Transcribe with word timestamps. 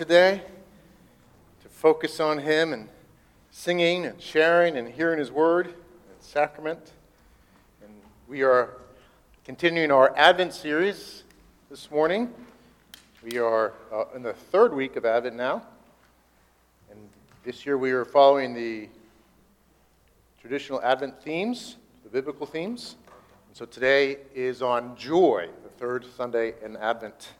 today, 0.00 0.40
to 1.62 1.68
focus 1.68 2.20
on 2.20 2.38
Him 2.38 2.72
and 2.72 2.88
singing 3.50 4.06
and 4.06 4.18
sharing 4.18 4.78
and 4.78 4.88
hearing 4.88 5.18
His 5.18 5.30
Word 5.30 5.66
and 5.66 5.74
sacrament. 6.20 6.92
And 7.82 7.92
we 8.26 8.40
are 8.40 8.78
continuing 9.44 9.90
our 9.90 10.16
Advent 10.16 10.54
series 10.54 11.24
this 11.68 11.90
morning. 11.90 12.32
We 13.22 13.36
are 13.40 13.74
uh, 13.92 14.04
in 14.14 14.22
the 14.22 14.32
third 14.32 14.72
week 14.72 14.96
of 14.96 15.04
Advent 15.04 15.36
now. 15.36 15.64
And 16.90 16.98
this 17.44 17.66
year 17.66 17.76
we 17.76 17.90
are 17.90 18.06
following 18.06 18.54
the 18.54 18.88
traditional 20.40 20.80
Advent 20.80 21.22
themes, 21.22 21.76
the 22.04 22.08
biblical 22.08 22.46
themes. 22.46 22.96
And 23.48 23.54
so 23.54 23.66
today 23.66 24.16
is 24.34 24.62
on 24.62 24.96
joy, 24.96 25.50
the 25.62 25.68
third 25.68 26.06
Sunday 26.16 26.54
in 26.64 26.78
Advent. 26.78 27.32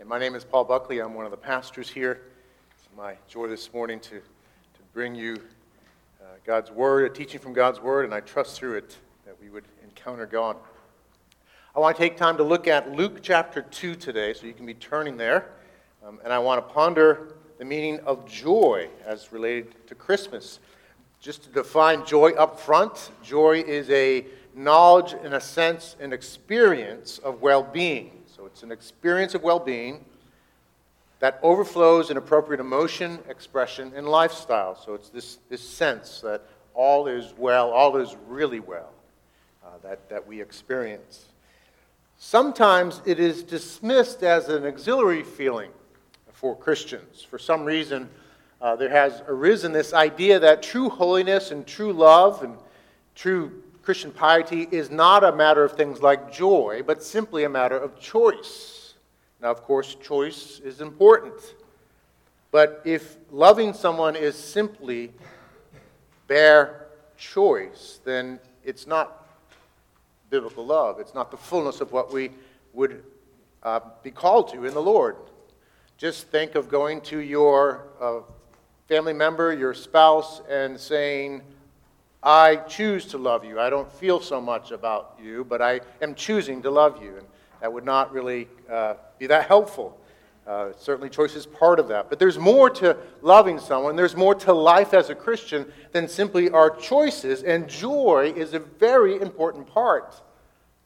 And 0.00 0.08
my 0.08 0.18
name 0.18 0.34
is 0.34 0.44
Paul 0.44 0.64
Buckley. 0.64 1.00
I'm 1.00 1.12
one 1.12 1.26
of 1.26 1.30
the 1.30 1.36
pastors 1.36 1.90
here. 1.90 2.22
It's 2.72 2.88
my 2.96 3.16
joy 3.28 3.48
this 3.48 3.70
morning 3.74 4.00
to, 4.00 4.18
to 4.18 4.82
bring 4.94 5.14
you 5.14 5.36
uh, 6.22 6.24
God's 6.46 6.70
Word, 6.70 7.04
a 7.04 7.14
teaching 7.14 7.38
from 7.38 7.52
God's 7.52 7.80
Word, 7.80 8.06
and 8.06 8.14
I 8.14 8.20
trust 8.20 8.56
through 8.56 8.76
it 8.76 8.96
that 9.26 9.38
we 9.38 9.50
would 9.50 9.64
encounter 9.84 10.24
God. 10.24 10.56
I 11.76 11.80
want 11.80 11.98
to 11.98 12.02
take 12.02 12.16
time 12.16 12.38
to 12.38 12.42
look 12.42 12.66
at 12.66 12.90
Luke 12.90 13.18
chapter 13.20 13.60
2 13.60 13.94
today, 13.94 14.32
so 14.32 14.46
you 14.46 14.54
can 14.54 14.64
be 14.64 14.72
turning 14.72 15.18
there. 15.18 15.50
Um, 16.02 16.18
and 16.24 16.32
I 16.32 16.38
want 16.38 16.66
to 16.66 16.72
ponder 16.72 17.34
the 17.58 17.66
meaning 17.66 18.00
of 18.06 18.26
joy 18.26 18.88
as 19.04 19.32
related 19.32 19.86
to 19.88 19.94
Christmas. 19.94 20.60
Just 21.20 21.42
to 21.42 21.50
define 21.50 22.06
joy 22.06 22.30
up 22.30 22.58
front, 22.58 23.10
joy 23.22 23.62
is 23.66 23.90
a 23.90 24.24
knowledge, 24.54 25.14
and 25.22 25.34
a 25.34 25.40
sense, 25.42 25.94
and 26.00 26.14
experience 26.14 27.18
of 27.18 27.42
well 27.42 27.62
being. 27.62 28.19
It's 28.52 28.62
an 28.62 28.72
experience 28.72 29.34
of 29.34 29.42
well 29.42 29.58
being 29.58 30.04
that 31.20 31.38
overflows 31.42 32.10
in 32.10 32.16
appropriate 32.16 32.60
emotion, 32.60 33.18
expression, 33.28 33.92
and 33.94 34.08
lifestyle. 34.08 34.74
So 34.74 34.94
it's 34.94 35.10
this, 35.10 35.38
this 35.48 35.66
sense 35.66 36.20
that 36.22 36.42
all 36.74 37.06
is 37.06 37.34
well, 37.36 37.70
all 37.70 37.96
is 37.98 38.16
really 38.26 38.60
well, 38.60 38.90
uh, 39.64 39.68
that, 39.82 40.08
that 40.08 40.26
we 40.26 40.40
experience. 40.40 41.26
Sometimes 42.16 43.02
it 43.04 43.20
is 43.20 43.42
dismissed 43.42 44.22
as 44.22 44.48
an 44.48 44.66
auxiliary 44.66 45.22
feeling 45.22 45.70
for 46.32 46.56
Christians. 46.56 47.22
For 47.22 47.38
some 47.38 47.64
reason, 47.64 48.08
uh, 48.60 48.76
there 48.76 48.90
has 48.90 49.22
arisen 49.26 49.72
this 49.72 49.92
idea 49.92 50.38
that 50.38 50.62
true 50.62 50.88
holiness 50.88 51.50
and 51.50 51.66
true 51.66 51.92
love 51.92 52.42
and 52.42 52.56
true 53.14 53.62
Christian 53.90 54.12
piety 54.12 54.68
is 54.70 54.88
not 54.88 55.24
a 55.24 55.32
matter 55.32 55.64
of 55.64 55.72
things 55.72 56.00
like 56.00 56.32
joy, 56.32 56.80
but 56.86 57.02
simply 57.02 57.42
a 57.42 57.48
matter 57.48 57.76
of 57.76 57.98
choice. 57.98 58.94
Now, 59.42 59.50
of 59.50 59.64
course, 59.64 59.96
choice 59.96 60.60
is 60.60 60.80
important. 60.80 61.34
But 62.52 62.82
if 62.84 63.16
loving 63.32 63.72
someone 63.72 64.14
is 64.14 64.36
simply 64.36 65.10
bare 66.28 66.86
choice, 67.18 67.98
then 68.04 68.38
it's 68.64 68.86
not 68.86 69.26
biblical 70.30 70.64
love. 70.64 71.00
It's 71.00 71.12
not 71.12 71.32
the 71.32 71.36
fullness 71.36 71.80
of 71.80 71.90
what 71.90 72.12
we 72.12 72.30
would 72.72 73.02
uh, 73.64 73.80
be 74.04 74.12
called 74.12 74.52
to 74.52 74.66
in 74.66 74.72
the 74.72 74.80
Lord. 74.80 75.16
Just 75.98 76.28
think 76.28 76.54
of 76.54 76.68
going 76.68 77.00
to 77.00 77.18
your 77.18 77.88
uh, 78.00 78.20
family 78.86 79.14
member, 79.14 79.52
your 79.52 79.74
spouse, 79.74 80.42
and 80.48 80.78
saying, 80.78 81.42
I 82.22 82.56
choose 82.56 83.06
to 83.06 83.18
love 83.18 83.44
you. 83.44 83.58
I 83.58 83.70
don't 83.70 83.90
feel 83.90 84.20
so 84.20 84.40
much 84.40 84.72
about 84.72 85.18
you, 85.22 85.44
but 85.44 85.62
I 85.62 85.80
am 86.02 86.14
choosing 86.14 86.60
to 86.62 86.70
love 86.70 87.02
you. 87.02 87.16
And 87.16 87.26
that 87.60 87.72
would 87.72 87.84
not 87.84 88.12
really 88.12 88.48
uh, 88.70 88.94
be 89.18 89.26
that 89.26 89.46
helpful. 89.46 89.98
Uh, 90.46 90.72
certainly, 90.78 91.08
choice 91.08 91.36
is 91.36 91.46
part 91.46 91.78
of 91.78 91.88
that. 91.88 92.08
But 92.10 92.18
there's 92.18 92.38
more 92.38 92.68
to 92.70 92.96
loving 93.22 93.58
someone, 93.58 93.96
there's 93.96 94.16
more 94.16 94.34
to 94.36 94.52
life 94.52 94.92
as 94.94 95.08
a 95.08 95.14
Christian 95.14 95.70
than 95.92 96.08
simply 96.08 96.50
our 96.50 96.70
choices, 96.70 97.42
and 97.42 97.68
joy 97.68 98.32
is 98.34 98.52
a 98.52 98.58
very 98.58 99.20
important 99.20 99.66
part 99.66 100.20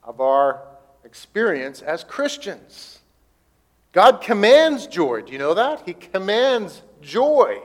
of 0.02 0.20
our 0.20 0.62
experience 1.04 1.82
as 1.82 2.04
Christians. 2.04 2.98
God 3.92 4.20
commands 4.20 4.86
joy. 4.86 5.22
Do 5.22 5.32
you 5.32 5.38
know 5.38 5.54
that? 5.54 5.82
He 5.86 5.94
commands 5.94 6.82
joy. 7.00 7.60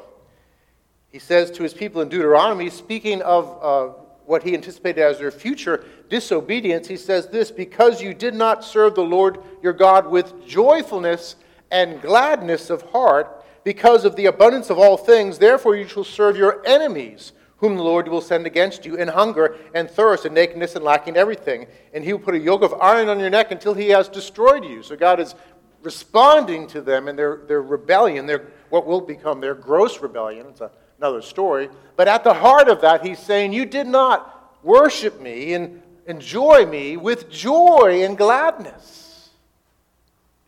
He 1.12 1.20
says 1.20 1.50
to 1.52 1.64
his 1.64 1.74
people 1.74 2.02
in 2.02 2.10
Deuteronomy, 2.10 2.70
speaking 2.70 3.22
of 3.24 3.58
uh, 3.62 3.94
what 4.26 4.44
he 4.44 4.54
anticipated 4.54 5.02
as 5.02 5.18
their 5.18 5.32
future 5.32 5.84
disobedience, 6.08 6.88
he 6.88 6.98
says 6.98 7.28
this 7.28 7.50
Because 7.50 8.02
you 8.02 8.14
did 8.14 8.36
not 8.36 8.64
serve 8.64 8.94
the 8.94 9.02
Lord 9.02 9.40
your 9.64 9.74
God 9.74 10.08
with 10.08 10.46
joyfulness 10.48 11.36
and 11.72 12.02
gladness 12.02 12.70
of 12.70 12.84
heart 12.84 13.44
because 13.64 14.06
of 14.06 14.16
the 14.16 14.28
abundance 14.28 14.70
of 14.70 14.78
all 14.78 14.98
things. 14.98 15.40
Therefore, 15.40 15.76
you 15.76 15.88
shall 15.88 16.04
serve 16.04 16.38
your 16.38 16.66
enemies, 16.66 17.34
whom 17.58 17.76
the 17.76 17.84
Lord 17.84 18.08
will 18.08 18.22
send 18.22 18.46
against 18.46 18.86
you, 18.86 18.96
in 18.96 19.08
hunger 19.08 19.58
and 19.74 19.90
thirst 19.90 20.26
and 20.26 20.36
nakedness 20.36 20.76
and 20.76 20.86
lacking 20.86 21.18
everything. 21.18 21.66
And 21.94 22.04
he 22.04 22.14
will 22.14 22.20
put 22.20 22.36
a 22.36 22.40
yoke 22.40 22.62
of 22.62 22.74
iron 22.76 23.10
on 23.10 23.20
your 23.20 23.32
neck 23.32 23.52
until 23.52 23.74
he 23.74 23.90
has 23.90 24.08
destroyed 24.10 24.64
you. 24.64 24.84
So 24.84 24.96
God 24.96 25.20
is 25.20 25.34
responding 25.82 26.68
to 26.68 26.82
them 26.82 27.08
and 27.08 27.18
their, 27.18 27.42
their 27.48 27.64
rebellion, 27.64 28.28
their, 28.28 28.52
what 28.70 28.86
will 28.86 29.02
become 29.02 29.42
their 29.42 29.56
gross 29.56 30.02
rebellion. 30.02 30.46
It's 30.50 30.62
a, 30.62 30.72
another 31.00 31.22
story. 31.22 31.70
But 31.96 32.08
at 32.08 32.24
the 32.24 32.34
heart 32.34 32.68
of 32.68 32.82
that, 32.82 33.06
he's 33.06 33.20
saying, 33.20 33.54
You 33.54 33.66
did 33.66 33.88
not 33.88 34.60
worship 34.64 35.20
me 35.20 35.54
and 35.54 35.82
enjoy 36.06 36.66
me 36.66 36.98
with 36.98 37.30
joy 37.30 38.04
and 38.04 38.18
gladness. 38.18 39.30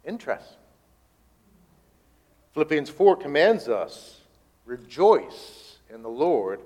Interesting. 0.06 0.58
Philippians 2.54 2.90
4 2.90 3.16
commands 3.16 3.70
us 3.70 4.20
rejoice 4.66 5.78
in 5.94 6.02
the 6.02 6.10
Lord 6.10 6.60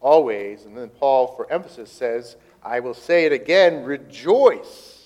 always. 0.00 0.64
And 0.64 0.76
then 0.76 0.88
Paul, 0.88 1.28
for 1.36 1.50
emphasis, 1.50 1.92
says, 1.92 2.36
I 2.62 2.80
will 2.80 2.94
say 2.94 3.24
it 3.24 3.32
again 3.32 3.84
rejoice. 3.84 4.96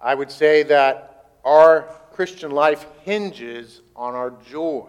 I 0.00 0.14
would 0.14 0.30
say 0.30 0.62
that 0.64 1.26
our 1.44 1.88
Christian 2.12 2.50
life 2.50 2.86
hinges 3.02 3.82
on 3.96 4.14
our 4.14 4.30
joy. 4.50 4.88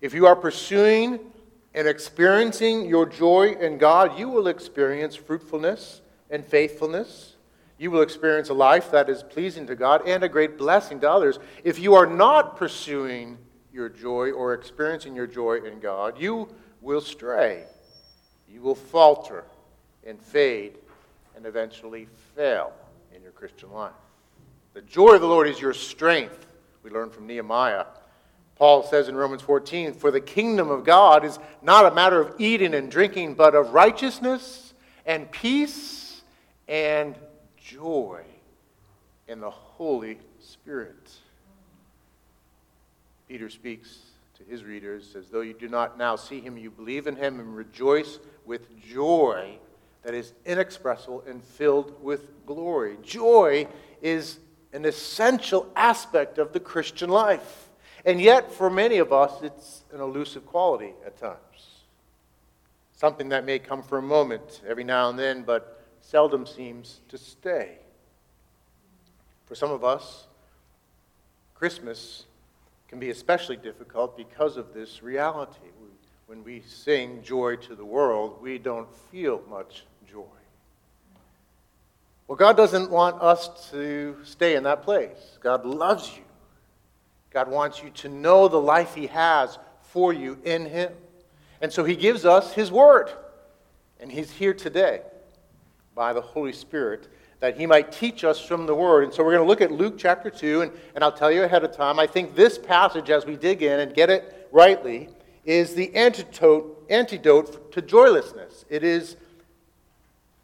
If 0.00 0.14
you 0.14 0.26
are 0.26 0.36
pursuing 0.36 1.20
and 1.74 1.88
experiencing 1.88 2.86
your 2.86 3.06
joy 3.06 3.52
in 3.52 3.78
God, 3.78 4.18
you 4.18 4.28
will 4.28 4.48
experience 4.48 5.16
fruitfulness 5.16 6.00
and 6.30 6.44
faithfulness 6.44 7.36
you 7.78 7.90
will 7.90 8.02
experience 8.02 8.48
a 8.48 8.54
life 8.54 8.90
that 8.90 9.08
is 9.08 9.22
pleasing 9.22 9.66
to 9.66 9.74
God 9.74 10.06
and 10.06 10.22
a 10.22 10.28
great 10.28 10.56
blessing 10.56 11.00
to 11.00 11.10
others. 11.10 11.38
If 11.62 11.78
you 11.78 11.94
are 11.94 12.06
not 12.06 12.56
pursuing 12.56 13.36
your 13.72 13.90
joy 13.90 14.30
or 14.30 14.54
experiencing 14.54 15.14
your 15.14 15.26
joy 15.26 15.58
in 15.58 15.80
God, 15.80 16.18
you 16.18 16.48
will 16.80 17.02
stray. 17.02 17.64
You 18.48 18.62
will 18.62 18.74
falter 18.74 19.44
and 20.06 20.20
fade 20.20 20.78
and 21.34 21.44
eventually 21.44 22.08
fail 22.34 22.72
in 23.14 23.22
your 23.22 23.32
Christian 23.32 23.70
life. 23.70 23.92
The 24.76 24.82
joy 24.82 25.14
of 25.14 25.22
the 25.22 25.26
Lord 25.26 25.48
is 25.48 25.58
your 25.58 25.72
strength, 25.72 26.46
we 26.82 26.90
learn 26.90 27.08
from 27.08 27.26
Nehemiah. 27.26 27.86
Paul 28.56 28.82
says 28.82 29.08
in 29.08 29.16
Romans 29.16 29.40
14, 29.40 29.94
For 29.94 30.10
the 30.10 30.20
kingdom 30.20 30.68
of 30.68 30.84
God 30.84 31.24
is 31.24 31.38
not 31.62 31.90
a 31.90 31.94
matter 31.94 32.20
of 32.20 32.34
eating 32.38 32.74
and 32.74 32.90
drinking, 32.90 33.36
but 33.36 33.54
of 33.54 33.72
righteousness 33.72 34.74
and 35.06 35.32
peace 35.32 36.20
and 36.68 37.14
joy 37.56 38.20
in 39.26 39.40
the 39.40 39.48
Holy 39.48 40.18
Spirit. 40.40 41.10
Peter 43.28 43.48
speaks 43.48 44.00
to 44.36 44.44
his 44.44 44.62
readers 44.62 45.16
as 45.16 45.28
though 45.28 45.40
you 45.40 45.54
do 45.54 45.70
not 45.70 45.96
now 45.96 46.16
see 46.16 46.42
him, 46.42 46.58
you 46.58 46.70
believe 46.70 47.06
in 47.06 47.16
him 47.16 47.40
and 47.40 47.56
rejoice 47.56 48.18
with 48.44 48.78
joy 48.78 49.56
that 50.02 50.12
is 50.12 50.34
inexpressible 50.44 51.24
and 51.26 51.42
filled 51.42 51.94
with 52.02 52.44
glory. 52.44 52.98
Joy 53.02 53.68
is 54.02 54.38
an 54.72 54.84
essential 54.84 55.70
aspect 55.76 56.38
of 56.38 56.52
the 56.52 56.60
Christian 56.60 57.10
life. 57.10 57.68
And 58.04 58.20
yet, 58.20 58.52
for 58.52 58.70
many 58.70 58.98
of 58.98 59.12
us, 59.12 59.42
it's 59.42 59.82
an 59.92 60.00
elusive 60.00 60.46
quality 60.46 60.92
at 61.04 61.18
times. 61.18 61.38
Something 62.94 63.28
that 63.30 63.44
may 63.44 63.58
come 63.58 63.82
for 63.82 63.98
a 63.98 64.02
moment 64.02 64.62
every 64.66 64.84
now 64.84 65.10
and 65.10 65.18
then, 65.18 65.42
but 65.42 65.84
seldom 66.00 66.46
seems 66.46 67.00
to 67.08 67.18
stay. 67.18 67.78
For 69.46 69.54
some 69.54 69.70
of 69.70 69.84
us, 69.84 70.26
Christmas 71.54 72.24
can 72.88 72.98
be 72.98 73.10
especially 73.10 73.56
difficult 73.56 74.16
because 74.16 74.56
of 74.56 74.72
this 74.72 75.02
reality. 75.02 75.58
When 76.26 76.42
we 76.42 76.62
sing 76.66 77.22
joy 77.22 77.56
to 77.56 77.74
the 77.74 77.84
world, 77.84 78.38
we 78.42 78.58
don't 78.58 78.92
feel 79.10 79.42
much. 79.48 79.84
Well, 82.28 82.36
God 82.36 82.56
doesn't 82.56 82.90
want 82.90 83.22
us 83.22 83.70
to 83.70 84.16
stay 84.24 84.56
in 84.56 84.64
that 84.64 84.82
place. 84.82 85.38
God 85.40 85.64
loves 85.64 86.16
you. 86.16 86.24
God 87.30 87.48
wants 87.48 87.82
you 87.82 87.90
to 87.90 88.08
know 88.08 88.48
the 88.48 88.60
life 88.60 88.94
He 88.94 89.06
has 89.08 89.58
for 89.80 90.12
you 90.12 90.38
in 90.44 90.66
Him. 90.66 90.92
And 91.60 91.72
so 91.72 91.84
He 91.84 91.94
gives 91.96 92.24
us 92.24 92.52
His 92.52 92.72
Word. 92.72 93.10
And 94.00 94.10
He's 94.10 94.30
here 94.30 94.54
today 94.54 95.02
by 95.94 96.12
the 96.12 96.20
Holy 96.20 96.52
Spirit 96.52 97.08
that 97.40 97.56
he 97.56 97.66
might 97.66 97.92
teach 97.92 98.24
us 98.24 98.40
from 98.40 98.66
the 98.66 98.74
word. 98.74 99.04
And 99.04 99.12
so 99.12 99.22
we're 99.22 99.32
going 99.32 99.44
to 99.44 99.48
look 99.48 99.60
at 99.60 99.70
Luke 99.70 99.96
chapter 99.98 100.30
2, 100.30 100.62
and, 100.62 100.72
and 100.94 101.04
I'll 101.04 101.12
tell 101.12 101.30
you 101.30 101.42
ahead 101.42 101.64
of 101.64 101.76
time, 101.76 101.98
I 101.98 102.06
think 102.06 102.34
this 102.34 102.58
passage, 102.58 103.10
as 103.10 103.26
we 103.26 103.36
dig 103.36 103.62
in 103.62 103.80
and 103.80 103.94
get 103.94 104.10
it 104.10 104.48
rightly, 104.52 105.10
is 105.44 105.74
the 105.74 105.94
antidote, 105.94 106.86
antidote 106.88 107.72
to 107.72 107.82
joylessness. 107.82 108.64
It 108.68 108.82
is 108.82 109.16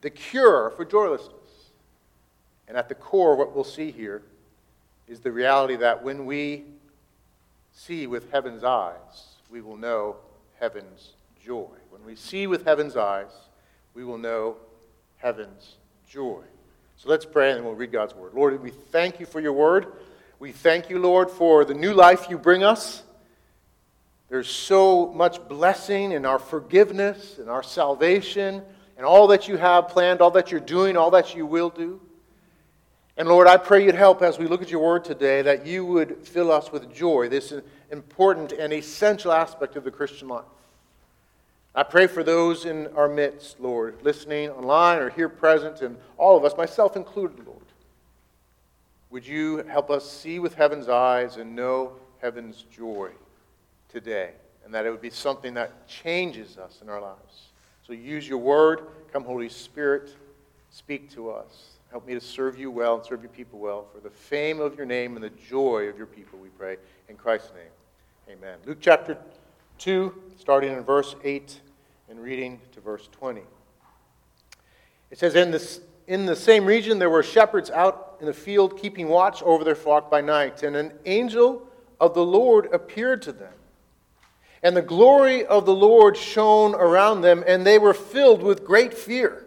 the 0.03 0.11
cure 0.11 0.71
for 0.77 0.85
joylessness. 0.85 1.42
And 2.69 2.77
at 2.77 2.89
the 2.89 2.95
core, 2.95 3.37
what 3.37 3.55
we'll 3.55 3.65
see 3.65 3.91
here 3.91 4.23
is 5.09 5.21
the 5.21 5.33
reality 5.33 5.77
that 5.77 6.03
when 6.03 6.27
we 6.27 6.65
see 7.73 8.07
with 8.07 8.31
heaven's 8.31 8.65
eyes, 8.65 9.37
we 9.51 9.61
will 9.61 9.77
know 9.77 10.17
heaven's 10.59 11.13
joy. 11.45 11.69
When 11.91 12.05
we 12.05 12.15
see 12.15 12.47
with 12.47 12.65
heaven's 12.65 12.97
eyes, 12.97 13.31
we 13.95 14.05
will 14.05 14.19
know 14.19 14.57
heaven's 15.19 15.77
joy. 16.09 16.43
So 16.97 17.09
let's 17.09 17.25
pray 17.25 17.53
and 17.53 17.65
we'll 17.65 17.75
read 17.75 17.93
God's 17.93 18.15
word. 18.15 18.33
Lord, 18.35 18.63
we 18.63 18.71
thank 18.71 19.19
you 19.19 19.27
for 19.27 19.41
your 19.41 19.53
word. 19.53 19.87
We 20.39 20.53
thank 20.53 20.89
you, 20.89 20.99
Lord, 20.99 21.31
for 21.31 21.65
the 21.65 21.75
new 21.75 21.93
life 21.93 22.27
you 22.31 22.39
bring 22.39 22.63
us. 22.63 23.03
There's 24.29 24.49
so 24.49 25.09
much 25.13 25.47
blessing 25.49 26.13
in 26.13 26.25
our 26.25 26.39
forgiveness 26.39 27.39
and 27.39 27.51
our 27.51 27.63
salvation 27.63 28.63
and 28.97 29.05
all 29.05 29.27
that 29.27 29.47
you 29.47 29.57
have 29.57 29.89
planned, 29.89 30.21
all 30.21 30.31
that 30.31 30.51
you're 30.51 30.61
doing, 30.61 30.97
all 30.97 31.11
that 31.11 31.35
you 31.35 31.45
will 31.45 31.71
do. 31.71 32.01
And 33.17 33.29
Lord, 33.29 33.47
I 33.47 33.59
pray 33.59 33.85
you'd 33.85 33.95
help 33.95 34.23
as 34.23 34.39
we 34.39 34.47
look 34.47 34.63
at 34.63 34.71
your 34.71 34.83
word 34.83 35.05
today 35.05 35.43
that 35.43 35.67
you 35.67 35.85
would 35.85 36.27
fill 36.27 36.51
us 36.51 36.73
with 36.73 36.93
joy, 36.95 37.29
this 37.29 37.53
important 37.91 38.53
and 38.53 38.73
essential 38.73 39.33
aspect 39.33 39.77
of 39.77 39.85
the 39.85 39.91
Christian 39.91 40.29
life. 40.29 40.45
I 41.75 41.83
pray 41.83 42.07
for 42.07 42.23
those 42.23 42.65
in 42.65 42.89
our 42.97 43.09
midst, 43.09 43.61
Lord, 43.61 44.03
listening 44.03 44.51
online 44.51 44.99
or 44.99 45.11
here 45.11 45.29
present, 45.29 45.81
and 45.81 45.97
all 46.19 46.37
of 46.37 46.45
us, 46.45 46.57
myself 46.57 46.97
included, 46.97 47.47
Lord. 47.47 47.59
Would 49.11 49.27
you 49.27 49.59
help 49.59 49.91
us 49.91 50.11
see 50.11 50.39
with 50.39 50.55
heaven's 50.55 50.89
eyes 50.89 51.37
and 51.37 51.55
know 51.55 51.93
heaven's 52.21 52.65
joy 52.75 53.11
today? 53.91 54.31
And 54.65 54.73
that 54.73 54.87
it 54.87 54.91
would 54.91 55.03
be 55.03 55.11
something 55.11 55.55
that 55.55 55.87
changes 55.87 56.57
us 56.57 56.79
in 56.81 56.89
our 56.89 57.01
lives. 57.01 57.49
So 57.87 57.93
use 57.93 58.27
your 58.27 58.39
word. 58.39 58.87
Come, 59.13 59.25
Holy 59.25 59.49
Spirit, 59.49 60.15
speak 60.71 61.11
to 61.13 61.31
us. 61.31 61.72
Help 61.93 62.07
me 62.07 62.15
to 62.15 62.21
serve 62.23 62.59
you 62.59 62.71
well 62.71 62.95
and 62.95 63.05
serve 63.05 63.21
your 63.21 63.29
people 63.29 63.59
well 63.59 63.85
for 63.93 64.01
the 64.01 64.09
fame 64.09 64.61
of 64.61 64.79
your 64.79 64.87
name 64.87 65.15
and 65.15 65.23
the 65.23 65.29
joy 65.29 65.91
of 65.91 65.99
your 65.99 66.07
people, 66.07 66.39
we 66.39 66.49
pray. 66.49 66.79
In 67.11 67.17
Christ's 67.17 67.53
name, 67.53 68.39
amen. 68.39 68.57
Luke 68.65 68.79
chapter 68.81 69.19
2, 69.77 70.15
starting 70.39 70.73
in 70.73 70.83
verse 70.85 71.15
8 71.23 71.61
and 72.09 72.19
reading 72.19 72.63
to 72.73 72.81
verse 72.81 73.11
20. 73.13 73.43
It 75.11 75.19
says, 75.19 75.35
in, 75.35 75.51
this, 75.51 75.83
in 76.07 76.25
the 76.25 76.35
same 76.35 76.65
region 76.65 76.99
there 76.99 77.11
were 77.11 77.23
shepherds 77.23 77.69
out 77.69 78.17
in 78.21 78.27
the 78.27 78.33
field 78.33 78.81
keeping 78.81 79.09
watch 79.09 79.43
over 79.43 79.63
their 79.63 79.75
flock 79.75 80.11
by 80.11 80.23
night, 80.23 80.63
and 80.63 80.75
an 80.75 80.95
angel 81.05 81.69
of 82.01 82.15
the 82.15 82.25
Lord 82.25 82.73
appeared 82.73 83.21
to 83.21 83.33
them. 83.33 83.53
And 84.63 84.75
the 84.75 84.81
glory 84.81 85.45
of 85.45 85.67
the 85.67 85.75
Lord 85.75 86.17
shone 86.17 86.75
around 86.75 87.21
them, 87.21 87.45
and 87.47 87.67
they 87.67 87.79
were 87.79 87.93
filled 87.93 88.43
with 88.43 88.65
great 88.65 88.95
fear. 88.95 89.45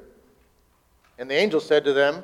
And 1.17 1.27
the 1.27 1.35
angel 1.35 1.59
said 1.59 1.83
to 1.85 1.93
them, 1.93 2.23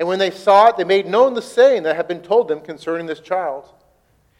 And 0.00 0.08
when 0.08 0.18
they 0.18 0.30
saw 0.30 0.68
it, 0.68 0.78
they 0.78 0.84
made 0.84 1.06
known 1.06 1.34
the 1.34 1.42
saying 1.42 1.82
that 1.82 1.94
had 1.94 2.08
been 2.08 2.22
told 2.22 2.48
them 2.48 2.62
concerning 2.62 3.04
this 3.04 3.20
child. 3.20 3.68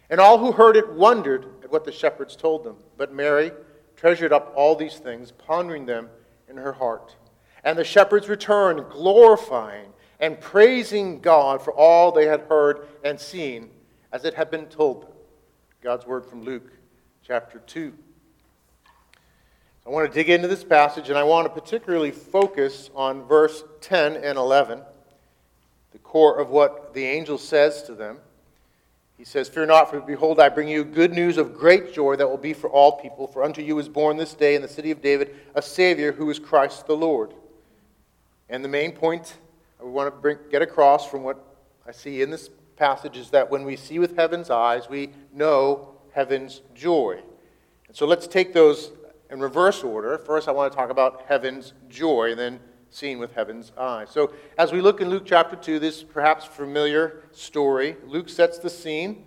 And 0.09 0.19
all 0.19 0.39
who 0.39 0.53
heard 0.53 0.75
it 0.75 0.91
wondered 0.95 1.45
at 1.63 1.71
what 1.71 1.85
the 1.85 1.93
shepherds 1.93 2.35
told 2.35 2.65
them. 2.65 2.77
But 2.97 3.13
Mary 3.13 3.53
treasured 3.95 4.33
up 4.33 4.55
all 4.57 4.75
these 4.75 4.97
things, 4.97 5.33
pondering 5.33 5.85
them 5.85 6.09
in 6.49 6.57
her 6.57 6.73
heart. 6.73 7.15
And 7.63 7.79
the 7.79 7.85
shepherds 7.85 8.27
returned, 8.27 8.89
glorifying 8.91 9.93
and 10.19 10.41
praising 10.41 11.21
God 11.21 11.61
for 11.61 11.75
all 11.75 12.11
they 12.11 12.25
had 12.25 12.41
heard 12.49 12.89
and 13.05 13.21
seen, 13.21 13.69
as 14.13 14.25
it 14.25 14.33
had 14.33 14.51
been 14.51 14.65
told 14.65 15.03
them. 15.03 15.13
God's 15.83 16.07
word 16.07 16.25
from 16.25 16.43
Luke 16.43 16.73
chapter 17.23 17.59
2. 17.59 17.93
I 19.87 19.91
want 19.91 20.11
to 20.11 20.15
dig 20.15 20.31
into 20.31 20.49
this 20.49 20.65
passage, 20.65 21.11
and 21.11 21.19
I 21.19 21.25
want 21.25 21.47
to 21.47 21.61
particularly 21.61 22.13
focus 22.13 22.89
on 22.95 23.25
verse 23.25 23.63
10 23.83 24.17
and 24.17 24.39
11 24.39 24.81
the 25.93 25.99
core 25.99 26.39
of 26.39 26.51
what 26.51 26.95
the 26.95 27.05
angel 27.05 27.39
says 27.39 27.83
to 27.85 27.95
them. 27.95 28.19
He 29.17 29.25
says, 29.25 29.49
Fear 29.49 29.67
not, 29.67 29.91
for 29.91 30.01
behold, 30.01 30.41
I 30.41 30.49
bring 30.49 30.69
you 30.69 30.83
good 30.83 31.13
news 31.13 31.37
of 31.37 31.55
great 31.55 31.93
joy 31.93 32.17
that 32.17 32.29
will 32.29 32.39
be 32.39 32.55
for 32.55 32.71
all 32.71 32.93
people. 32.93 33.27
For 33.27 33.43
unto 33.43 33.61
you 33.61 33.79
is 33.79 33.89
born 33.89 34.17
this 34.17 34.33
day 34.33 34.55
in 34.55 34.63
the 34.63 34.69
city 34.69 34.91
of 34.91 35.03
David 35.03 35.35
a 35.55 35.61
Savior 35.61 36.13
who 36.13 36.31
is 36.31 36.39
Christ 36.39 36.87
the 36.87 36.97
Lord. 36.97 37.35
And 38.49 38.65
the 38.65 38.69
main 38.69 38.93
point 38.93 39.37
I 39.81 39.85
want 39.85 40.15
to 40.15 40.21
bring, 40.21 40.39
get 40.51 40.63
across 40.63 41.07
from 41.07 41.23
what 41.23 41.45
I 41.87 41.93
see 41.93 42.23
in 42.23 42.31
this 42.31 42.51
passage 42.77 43.17
is 43.17 43.31
that 43.31 43.51
when 43.51 43.65
we 43.65 43.77
see 43.77 43.99
with 43.99 44.17
heaven's 44.17 44.49
eyes, 44.49 44.89
we 44.89 45.11
know 45.35 45.97
heaven's 46.13 46.63
joy. 46.75 47.21
And 47.89 47.97
so 47.97 48.07
let's 48.07 48.27
take 48.27 48.55
those 48.55 48.93
in 49.31 49.41
reverse 49.41 49.85
order. 49.85 50.17
First, 50.19 50.49
I 50.49 50.53
want 50.53 50.73
to 50.73 50.77
talk 50.77 50.91
about 50.91 51.25
heaven's 51.29 51.73
joy, 51.89 52.31
and 52.31 52.41
then 52.41 52.61
seen 52.91 53.19
with 53.19 53.33
heaven's 53.35 53.73
eye. 53.79 54.05
So, 54.09 54.33
as 54.59 54.73
we 54.73 54.81
look 54.81 55.01
in 55.01 55.09
Luke 55.09 55.25
chapter 55.25 55.57
2, 55.57 55.79
this 55.79 56.03
perhaps 56.03 56.45
familiar 56.45 57.23
story, 57.33 57.97
Luke 58.07 58.29
sets 58.29 58.59
the 58.59 58.71
scene 58.71 59.25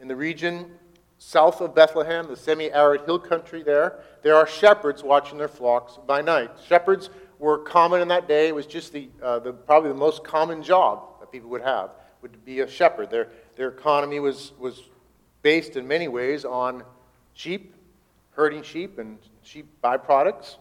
in 0.00 0.08
the 0.08 0.16
region 0.16 0.70
south 1.18 1.60
of 1.60 1.74
Bethlehem, 1.74 2.26
the 2.28 2.36
semi 2.36 2.70
arid 2.72 3.02
hill 3.02 3.18
country 3.18 3.62
there. 3.62 4.00
There 4.22 4.36
are 4.36 4.46
shepherds 4.46 5.02
watching 5.02 5.38
their 5.38 5.48
flocks 5.48 5.98
by 6.06 6.20
night. 6.20 6.50
Shepherds 6.66 7.10
were 7.38 7.58
common 7.58 8.00
in 8.00 8.08
that 8.08 8.28
day. 8.28 8.48
It 8.48 8.54
was 8.54 8.66
just 8.66 8.92
the, 8.92 9.08
uh, 9.22 9.38
the, 9.38 9.52
probably 9.52 9.90
the 9.90 9.96
most 9.96 10.24
common 10.24 10.62
job 10.62 11.20
that 11.20 11.30
people 11.30 11.48
would 11.50 11.62
have, 11.62 11.90
would 12.22 12.44
be 12.44 12.60
a 12.60 12.68
shepherd. 12.68 13.10
Their, 13.10 13.28
their 13.56 13.68
economy 13.68 14.20
was, 14.20 14.52
was 14.58 14.82
based 15.42 15.76
in 15.76 15.86
many 15.86 16.08
ways 16.08 16.44
on 16.44 16.82
sheep, 17.34 17.74
herding 18.30 18.62
sheep, 18.62 18.98
and 18.98 19.18
sheep 19.42 19.66
byproducts. 19.82 20.56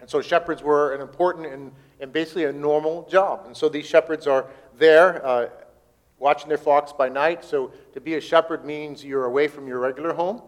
And 0.00 0.08
so 0.08 0.20
shepherds 0.20 0.62
were 0.62 0.94
an 0.94 1.00
important 1.00 1.46
and, 1.46 1.72
and 2.00 2.12
basically 2.12 2.44
a 2.44 2.52
normal 2.52 3.06
job. 3.08 3.44
And 3.46 3.56
so 3.56 3.68
these 3.68 3.86
shepherds 3.86 4.26
are 4.26 4.46
there 4.78 5.24
uh, 5.26 5.48
watching 6.18 6.48
their 6.48 6.58
flocks 6.58 6.92
by 6.92 7.08
night. 7.08 7.44
So 7.44 7.72
to 7.94 8.00
be 8.00 8.14
a 8.14 8.20
shepherd 8.20 8.64
means 8.64 9.04
you're 9.04 9.24
away 9.24 9.48
from 9.48 9.66
your 9.66 9.80
regular 9.80 10.12
home. 10.12 10.42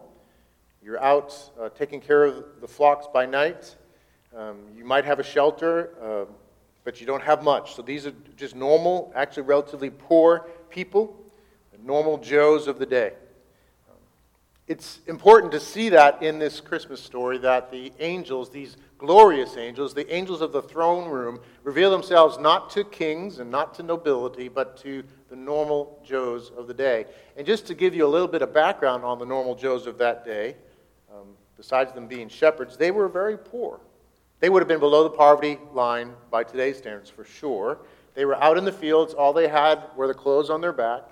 You're 0.83 1.01
out 1.03 1.37
uh, 1.59 1.69
taking 1.69 2.01
care 2.01 2.25
of 2.25 2.45
the 2.59 2.67
flocks 2.67 3.07
by 3.13 3.25
night. 3.25 3.75
Um, 4.35 4.59
you 4.75 4.85
might 4.85 5.05
have 5.05 5.19
a 5.19 5.23
shelter, 5.23 5.91
uh, 6.01 6.31
but 6.83 6.99
you 6.99 7.05
don't 7.05 7.21
have 7.21 7.43
much. 7.43 7.75
So 7.75 7.81
these 7.81 8.07
are 8.07 8.13
just 8.37 8.55
normal, 8.55 9.11
actually 9.15 9.43
relatively 9.43 9.89
poor 9.89 10.47
people, 10.69 11.21
normal 11.83 12.17
Joes 12.17 12.67
of 12.67 12.79
the 12.79 12.85
day. 12.85 13.13
It's 14.67 14.99
important 15.07 15.51
to 15.53 15.59
see 15.59 15.89
that 15.89 16.21
in 16.21 16.39
this 16.39 16.61
Christmas 16.61 17.01
story 17.01 17.37
that 17.39 17.71
the 17.71 17.91
angels, 17.99 18.49
these 18.49 18.77
glorious 18.97 19.57
angels, 19.57 19.93
the 19.93 20.13
angels 20.13 20.41
of 20.41 20.51
the 20.51 20.61
throne 20.61 21.09
room, 21.09 21.39
reveal 21.63 21.89
themselves 21.89 22.37
not 22.37 22.69
to 22.71 22.83
kings 22.83 23.39
and 23.39 23.49
not 23.49 23.73
to 23.75 23.83
nobility, 23.83 24.47
but 24.47 24.77
to 24.77 25.03
the 25.29 25.35
normal 25.35 25.99
Joes 26.05 26.51
of 26.55 26.67
the 26.67 26.73
day. 26.73 27.05
And 27.35 27.45
just 27.45 27.65
to 27.67 27.73
give 27.73 27.95
you 27.95 28.05
a 28.05 28.07
little 28.07 28.27
bit 28.27 28.41
of 28.41 28.53
background 28.53 29.03
on 29.03 29.17
the 29.17 29.25
normal 29.25 29.55
Joes 29.55 29.87
of 29.87 29.97
that 29.97 30.23
day, 30.23 30.55
um, 31.11 31.29
besides 31.57 31.91
them 31.93 32.07
being 32.07 32.29
shepherds, 32.29 32.77
they 32.77 32.91
were 32.91 33.09
very 33.09 33.37
poor. 33.37 33.79
They 34.39 34.49
would 34.49 34.61
have 34.61 34.69
been 34.69 34.79
below 34.79 35.03
the 35.03 35.09
poverty 35.09 35.57
line 35.73 36.13
by 36.29 36.43
today's 36.43 36.77
standards 36.77 37.09
for 37.09 37.25
sure. 37.25 37.79
They 38.13 38.25
were 38.25 38.35
out 38.35 38.57
in 38.57 38.65
the 38.65 38.71
fields. 38.71 39.13
All 39.13 39.33
they 39.33 39.47
had 39.47 39.83
were 39.95 40.07
the 40.07 40.13
clothes 40.13 40.49
on 40.49 40.61
their 40.61 40.73
back, 40.73 41.03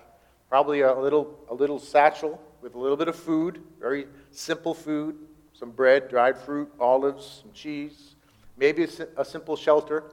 probably 0.50 0.82
a 0.82 0.94
little, 0.94 1.40
a 1.50 1.54
little 1.54 1.80
satchel 1.80 2.42
with 2.62 2.76
a 2.76 2.80
little 2.80 2.98
bit 2.98 3.08
of 3.08 3.16
food, 3.16 3.62
very 3.80 4.08
simple 4.32 4.74
food, 4.74 5.16
some 5.54 5.72
bread, 5.72 6.10
dried 6.10 6.38
fruit, 6.38 6.72
olives, 6.80 7.42
some 7.42 7.52
cheese, 7.54 8.16
maybe 8.58 8.84
a, 8.84 8.88
a 9.22 9.26
simple 9.26 9.56
shelter 9.56 10.04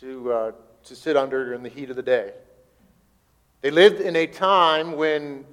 to, 0.00 0.32
uh, 0.32 0.52
to 0.84 0.94
sit 0.94 1.16
under 1.16 1.54
in 1.54 1.62
the 1.62 1.68
heat 1.68 1.90
of 1.90 1.96
the 1.96 2.02
day. 2.02 2.32
They 3.60 3.70
lived 3.70 4.00
in 4.00 4.14
a 4.16 4.26
time 4.26 4.92
when 4.92 5.44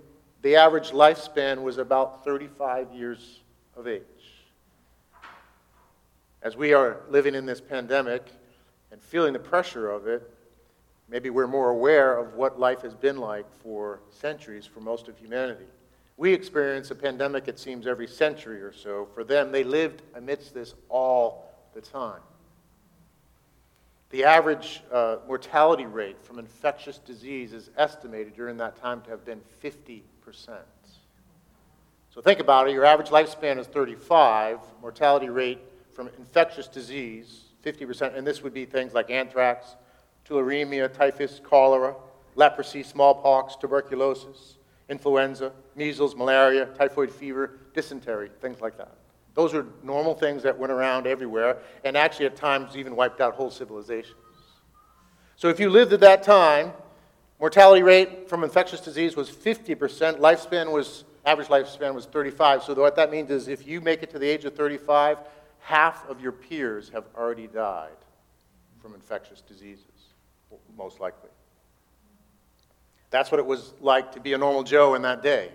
the 0.42 0.58
average 0.58 0.92
lifespan 0.92 1.64
was 1.64 1.80
about 1.80 2.24
35 2.24 2.94
years 2.94 3.42
of 3.76 3.88
age. 3.88 4.02
As 6.44 6.56
we 6.56 6.74
are 6.74 7.02
living 7.10 7.34
in 7.34 7.48
this 7.48 7.60
pandemic 7.60 8.28
and 8.92 9.02
feeling 9.02 9.34
the 9.34 9.40
pressure 9.40 9.90
of 9.90 10.06
it, 10.06 10.30
maybe 11.10 11.32
we're 11.32 11.48
more 11.48 11.72
aware 11.72 12.18
of 12.18 12.36
what 12.36 12.60
life 12.60 12.84
has 12.84 12.94
been 12.94 13.18
like 13.18 13.52
for 13.64 14.02
centuries 14.12 14.68
for 14.68 14.82
most 14.82 15.08
of 15.08 15.18
humanity. 15.18 15.66
We 16.18 16.34
experience 16.34 16.92
a 16.92 16.96
pandemic, 16.96 17.48
it 17.48 17.60
seems, 17.60 17.88
every 17.88 18.08
century 18.08 18.62
or 18.62 18.72
so. 18.72 19.08
For 19.14 19.24
them, 19.24 19.52
they 19.52 19.64
lived 19.64 20.02
amidst 20.16 20.54
this 20.54 20.74
all 20.88 21.52
the 21.74 21.82
time. 21.82 22.22
The 24.12 24.24
average 24.24 24.82
uh, 24.94 25.18
mortality 25.28 25.86
rate 25.86 26.22
from 26.22 26.40
infectious 26.40 27.00
disease 27.00 27.52
is 27.52 27.70
estimated 27.78 28.34
during 28.34 28.56
that 28.58 28.78
time 28.78 29.02
to 29.02 29.10
have 29.10 29.26
been 29.26 29.42
50%. 29.62 30.04
So 32.12 32.22
think 32.22 32.40
about 32.40 32.70
it 32.70 32.72
your 32.72 32.86
average 32.86 33.10
lifespan 33.10 33.60
is 33.60 33.68
35, 33.68 34.60
mortality 34.82 35.28
rate 35.28 35.60
from 35.92 36.10
infectious 36.18 36.68
disease, 36.68 37.42
50%, 37.66 38.16
and 38.16 38.26
this 38.26 38.42
would 38.42 38.54
be 38.54 38.64
things 38.64 38.94
like 38.94 39.10
anthrax, 39.10 39.76
tularemia, 40.26 40.94
typhus, 40.94 41.42
cholera, 41.44 41.94
leprosy, 42.36 42.84
smallpox, 42.84 43.58
tuberculosis, 43.58 44.60
influenza, 44.90 45.52
measles, 45.76 46.16
malaria, 46.16 46.68
typhoid 46.78 47.12
fever, 47.12 47.60
dysentery, 47.74 48.30
things 48.40 48.62
like 48.62 48.78
that. 48.78 48.96
Those 49.34 49.54
are 49.54 49.66
normal 49.84 50.14
things 50.14 50.44
that 50.44 50.58
went 50.58 50.72
around 50.72 51.08
everywhere, 51.08 51.58
and 51.84 51.98
actually 51.98 52.28
at 52.28 52.36
times 52.36 52.78
even 52.78 52.96
wiped 52.96 53.20
out 53.20 53.36
whole 53.36 53.52
civilizations. 53.52 54.16
So 55.36 55.50
if 55.50 55.60
you 55.60 55.70
lived 55.70 55.92
at 55.92 56.00
that 56.00 56.24
time, 56.24 56.72
mortality 57.40 57.84
rate 57.84 58.30
from 58.30 58.44
infectious 58.44 58.80
disease 58.80 59.18
was 59.18 59.30
50%, 59.30 60.20
lifespan 60.20 60.72
was, 60.72 61.04
average 61.26 61.50
lifespan 61.50 61.94
was 61.94 62.06
35. 62.06 62.64
So 62.64 62.74
what 62.76 62.96
that 62.96 63.12
means 63.12 63.30
is 63.30 63.50
if 63.50 63.68
you 63.68 63.82
make 63.82 64.04
it 64.04 64.10
to 64.12 64.20
the 64.20 64.28
age 64.28 64.46
of 64.46 64.56
35, 64.56 65.18
half 65.60 66.08
of 66.08 66.22
your 66.22 66.32
peers 66.32 66.90
have 66.90 67.04
already 67.18 67.48
died 67.48 67.90
from 68.82 68.94
infectious 68.94 69.42
diseases, 69.42 70.14
most 70.78 71.02
likely. 71.02 71.30
That's 73.16 73.32
what 73.32 73.40
it 73.40 73.46
was 73.46 73.74
like 73.80 74.12
to 74.12 74.20
be 74.20 74.34
a 74.34 74.38
normal 74.38 74.62
Joe 74.62 74.96
in 74.96 75.02
that 75.04 75.24
day. 75.24 75.50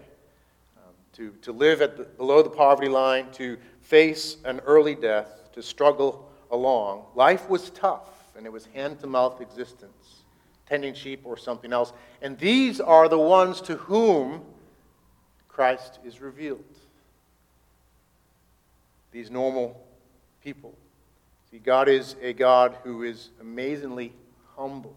Um, 0.78 0.94
to, 1.12 1.30
to 1.42 1.52
live 1.52 1.82
at 1.82 1.94
the, 1.98 2.04
below 2.04 2.42
the 2.42 2.48
poverty 2.48 2.88
line, 2.88 3.30
to 3.32 3.58
face 3.82 4.38
an 4.46 4.60
early 4.60 4.94
death, 4.94 5.52
to 5.52 5.62
struggle 5.62 6.26
along. 6.50 7.04
Life 7.14 7.50
was 7.50 7.68
tough, 7.68 8.08
and 8.34 8.46
it 8.46 8.50
was 8.50 8.64
hand 8.72 8.98
to 9.00 9.06
mouth 9.06 9.42
existence, 9.42 10.22
tending 10.66 10.94
sheep 10.94 11.20
or 11.24 11.36
something 11.36 11.70
else. 11.70 11.92
And 12.22 12.38
these 12.38 12.80
are 12.80 13.10
the 13.10 13.18
ones 13.18 13.60
to 13.60 13.76
whom 13.76 14.40
Christ 15.46 15.98
is 16.02 16.22
revealed. 16.22 16.64
These 19.12 19.30
normal 19.30 19.78
people. 20.42 20.72
See, 21.50 21.58
God 21.58 21.90
is 21.90 22.16
a 22.22 22.32
God 22.32 22.78
who 22.84 23.02
is 23.02 23.28
amazingly 23.38 24.14
humble 24.56 24.96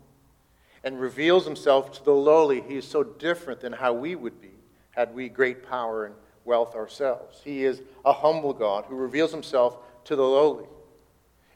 and 0.83 0.99
reveals 0.99 1.45
himself 1.45 1.91
to 1.93 2.03
the 2.03 2.13
lowly. 2.13 2.61
He 2.61 2.75
is 2.75 2.87
so 2.87 3.03
different 3.03 3.61
than 3.61 3.73
how 3.73 3.93
we 3.93 4.15
would 4.15 4.41
be 4.41 4.51
had 4.91 5.13
we 5.13 5.29
great 5.29 5.67
power 5.67 6.05
and 6.05 6.15
wealth 6.45 6.75
ourselves. 6.75 7.41
He 7.43 7.63
is 7.63 7.81
a 8.05 8.13
humble 8.13 8.53
God 8.53 8.85
who 8.87 8.95
reveals 8.95 9.31
himself 9.31 9.77
to 10.05 10.15
the 10.15 10.23
lowly. 10.23 10.65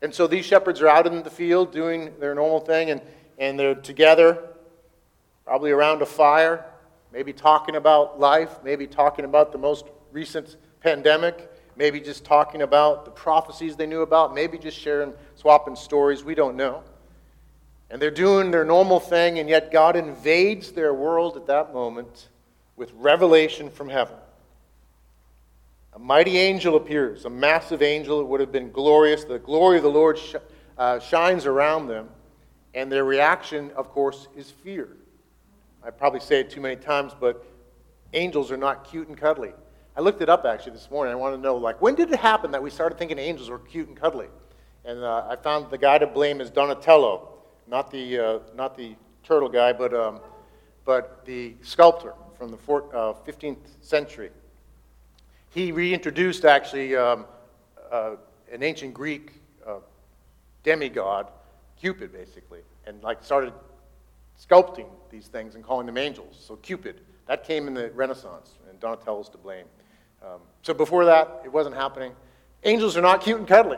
And 0.02 0.14
so 0.14 0.28
these 0.28 0.46
shepherds 0.46 0.82
are 0.82 0.88
out 0.88 1.08
in 1.08 1.24
the 1.24 1.30
field 1.30 1.72
doing 1.72 2.14
their 2.20 2.36
normal 2.36 2.60
thing, 2.60 2.92
and, 2.92 3.02
and 3.38 3.60
they're 3.60 3.76
together, 3.76 4.50
probably 5.46 5.72
around 5.72 6.02
a 6.02 6.06
fire, 6.06 6.66
maybe 7.12 7.34
talking 7.34 7.76
about 7.76 8.20
life, 8.20 8.60
maybe 8.64 8.86
talking 8.86 9.26
about 9.26 9.52
the 9.52 9.58
most 9.58 9.86
recent 10.12 10.58
pandemic, 10.82 11.52
maybe 11.76 12.00
just 12.00 12.24
talking 12.24 12.62
about 12.62 13.06
the 13.06 13.12
prophecies 13.12 13.76
they 13.76 13.88
knew 13.88 14.02
about, 14.02 14.34
maybe 14.34 14.58
just 14.58 14.78
sharing, 14.78 15.14
swapping 15.36 15.76
stories. 15.76 16.24
We 16.24 16.36
don't 16.36 16.56
know. 16.56 16.84
And 17.90 18.02
they're 18.02 18.12
doing 18.12 18.52
their 18.52 18.66
normal 18.66 19.00
thing, 19.00 19.40
and 19.40 19.48
yet 19.48 19.72
God 19.72 19.96
invades 19.96 20.72
their 20.72 20.94
world 20.94 21.38
at 21.38 21.48
that 21.48 21.74
moment 21.74 22.28
with 22.76 22.92
revelation 22.94 23.70
from 23.70 23.88
heaven. 23.88 24.18
A 25.94 26.00
mighty 26.00 26.38
angel 26.38 26.76
appears, 26.76 27.26
a 27.26 27.30
massive 27.30 27.82
angel. 27.82 28.20
It 28.20 28.28
would 28.28 28.42
have 28.42 28.52
been 28.52 28.72
glorious. 28.72 29.24
The 29.24 29.40
glory 29.40 29.78
of 29.78 29.84
the 29.84 29.90
Lord 29.90 30.18
sh- 30.18 30.36
uh, 30.78 31.00
shines 31.00 31.46
around 31.46 31.88
them, 31.88 32.10
and 32.74 32.92
their 32.92 33.06
reaction, 33.06 33.72
of 33.76 33.90
course, 33.90 34.28
is 34.36 34.52
fear. 34.52 34.90
I 35.82 35.90
probably 35.90 36.20
say 36.20 36.42
it 36.42 36.50
too 36.50 36.62
many 36.62 36.76
times, 36.76 37.14
but 37.18 37.46
angels 38.14 38.52
are 38.52 38.58
not 38.58 38.84
cute 38.84 39.08
and 39.08 39.18
cuddly. 39.18 39.54
I 39.96 40.02
looked 40.02 40.22
it 40.22 40.30
up 40.30 40.46
actually 40.46 40.74
this 40.74 40.92
morning. 40.92 41.14
I 41.14 41.16
want 41.16 41.36
to 41.36 41.42
know, 41.42 41.56
like, 41.56 41.82
when 41.82 41.96
did 41.96 42.12
it 42.12 42.20
happen 42.20 42.52
that 42.52 42.62
we 42.62 42.70
started 42.70 43.00
thinking 43.00 43.18
angels 43.18 43.50
were 43.50 43.60
cute 43.60 43.88
and 43.88 43.98
cuddly? 43.98 44.28
And 44.86 45.04
uh, 45.04 45.26
I 45.28 45.38
found 45.38 45.72
the 45.72 45.78
guy 45.78 45.98
to 45.98 46.06
blame 46.06 46.42
is 46.42 46.52
Donatello 46.52 47.37
not 47.68 47.92
the, 47.92 48.20
uh, 48.20 48.40
not 48.56 48.78
the 48.78 48.96
turtle 49.24 49.50
guy, 49.50 49.74
but, 49.74 49.94
um, 49.94 50.20
but 50.86 51.26
the 51.26 51.56
sculptor 51.62 52.14
from 52.38 52.52
the 52.52 52.58
four, 52.58 52.86
uh, 52.96 53.14
15th 53.26 53.58
century. 53.82 54.32
He 55.50 55.72
reintroduced 55.72 56.46
actually 56.46 56.96
um, 56.96 57.26
uh, 57.92 58.16
an 58.52 58.64
ancient 58.64 58.94
Greek 58.94 59.34
uh, 59.66 59.80
demigod, 60.64 61.28
Cupid, 61.80 62.12
basically, 62.12 62.62
and 62.86 63.02
like 63.04 63.24
started 63.24 63.54
sculpting 64.40 64.88
these 65.12 65.28
things 65.28 65.56
and 65.56 65.64
calling 65.64 65.86
them 65.86 65.98
angels. 65.98 66.36
So 66.40 66.56
Cupid, 66.58 67.02
that 67.28 67.44
came 67.44 67.68
in 67.68 67.74
the 67.74 67.92
Renaissance, 67.92 68.58
and 68.70 68.80
Donatello's 68.80 69.30
to 69.30 69.38
blame. 69.38 69.66
Um, 70.24 70.42
so 70.64 70.74
before 70.74 71.06
that, 71.06 71.42
it 71.46 71.52
wasn't 71.52 71.76
happening. 71.76 72.14
Angels 72.64 72.98
are 72.98 73.02
not 73.02 73.22
cute 73.22 73.38
and 73.38 73.48
cuddly. 73.48 73.78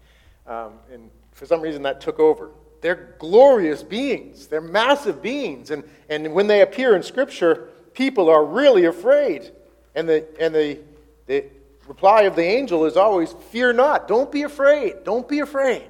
um, 0.46 0.74
and 0.92 1.10
for 1.32 1.46
some 1.46 1.60
reason, 1.60 1.82
that 1.82 2.00
took 2.00 2.18
over. 2.18 2.50
They're 2.80 3.14
glorious 3.18 3.82
beings, 3.82 4.46
they're 4.46 4.60
massive 4.60 5.22
beings. 5.22 5.70
And, 5.70 5.84
and 6.08 6.32
when 6.34 6.46
they 6.46 6.62
appear 6.62 6.96
in 6.96 7.02
Scripture, 7.02 7.68
people 7.94 8.28
are 8.30 8.44
really 8.44 8.86
afraid. 8.86 9.50
And, 9.94 10.08
the, 10.08 10.26
and 10.40 10.54
the, 10.54 10.78
the 11.26 11.44
reply 11.86 12.22
of 12.22 12.36
the 12.36 12.44
angel 12.44 12.86
is 12.86 12.96
always, 12.96 13.34
Fear 13.50 13.74
not, 13.74 14.08
don't 14.08 14.32
be 14.32 14.42
afraid, 14.42 15.04
don't 15.04 15.28
be 15.28 15.40
afraid. 15.40 15.88